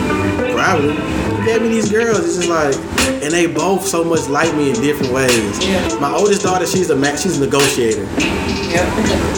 [0.63, 2.19] He gave me these girls.
[2.19, 2.73] It's just like,
[3.21, 5.67] and they both so much like me in different ways.
[5.67, 5.99] Yeah.
[5.99, 8.03] My oldest daughter, she's a ma- she's a negotiator.
[8.03, 8.87] Yep.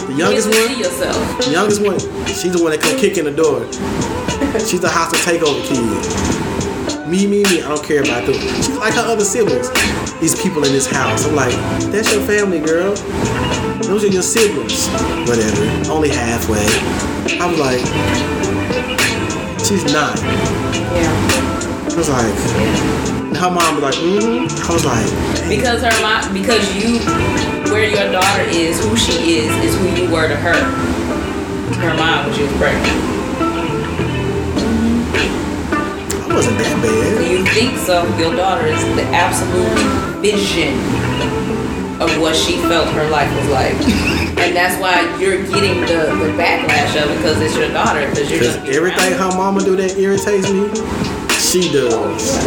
[0.08, 1.46] The youngest you one, yourself.
[1.46, 3.66] The youngest one, she's the one that come kick in the door.
[4.62, 7.08] She's the hostile takeover kid.
[7.08, 8.36] Me, me, me, I don't care about them.
[8.62, 9.70] She's like her other siblings.
[10.22, 11.26] These people in this house.
[11.26, 11.52] I'm like,
[11.92, 12.94] that's your family, girl.
[13.84, 14.88] Those are your siblings.
[15.28, 15.92] Whatever.
[15.92, 16.66] Only halfway.
[17.42, 17.82] I'm like,
[19.60, 20.65] she's nine.
[20.96, 21.92] Yeah.
[21.92, 22.36] I was like,
[23.38, 24.48] her mom was like, mm-hmm.
[24.48, 25.08] I was like,
[25.50, 27.00] Because her mom, because you,
[27.72, 30.56] where your daughter is, who she is, is who you were to her.
[31.80, 32.88] Her mom when she was pregnant.
[36.16, 37.32] I wasn't that bad.
[37.32, 38.04] You think so?
[38.18, 40.76] Your daughter is the absolute vision
[42.02, 46.32] of what she felt her life was like, and that's why you're getting the, the
[46.38, 48.08] backlash of it because it's your daughter.
[48.10, 50.70] Because you're Because everything her mama do that irritates me,
[51.40, 52.38] she does.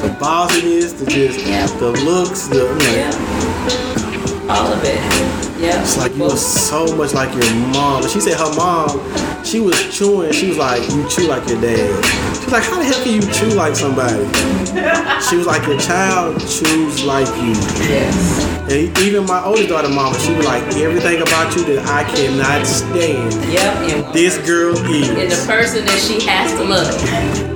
[0.00, 1.66] The bossiness, the just, Yeah.
[1.78, 4.50] the looks, the Yeah.
[4.50, 5.43] All of it.
[5.64, 5.80] Yeah.
[5.80, 8.02] It's like you are so much like your mom.
[8.02, 9.00] And she said her mom,
[9.44, 10.32] she was chewing.
[10.32, 12.04] She was like, you chew like your dad.
[12.36, 14.28] She was like, how the hell can you chew like somebody?
[15.30, 17.54] She was like, your child chews like you.
[17.88, 18.44] Yes.
[18.70, 22.66] And even my oldest daughter, mama, she was like, everything about you that I cannot
[22.66, 23.32] stand.
[23.50, 24.12] Yep.
[24.12, 25.08] This girl is.
[25.08, 26.92] and the person that she has to love.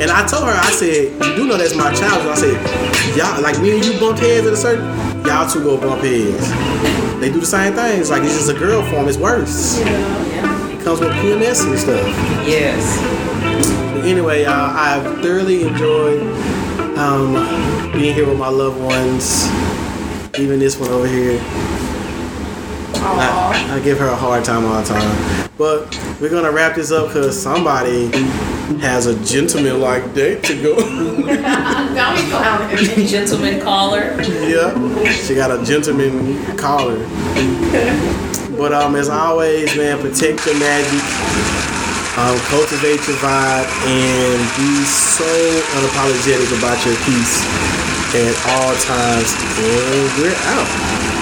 [0.00, 2.22] And I told her, I said, you do know that's my child.
[2.22, 4.86] So I said, y'all, like me and you bumped heads at a certain,
[5.26, 7.07] y'all two go bump heads.
[7.20, 8.10] They do the same things.
[8.10, 9.08] Like it's just a girl form.
[9.08, 9.80] It's worse.
[9.80, 10.68] Yeah.
[10.70, 12.06] It comes with PMS and stuff.
[12.46, 12.96] Yes.
[13.94, 16.22] But anyway, uh, I've thoroughly enjoyed
[16.96, 17.32] um,
[17.92, 19.46] being here with my loved ones.
[20.38, 21.40] Even this one over here.
[22.94, 25.50] I, I give her a hard time all the time.
[25.58, 28.10] But we're gonna wrap this up because somebody
[28.76, 30.76] has a gentleman-like date to go.
[30.76, 33.06] Don't be clowning.
[33.06, 34.14] Gentleman caller.
[34.46, 36.98] yeah, she got a gentleman caller.
[38.56, 41.02] But um, as always, man, protect your magic.
[42.18, 45.24] Um, cultivate your vibe and be so
[45.78, 47.46] unapologetic about your peace
[48.14, 49.30] at all times.
[49.58, 51.17] And we're out.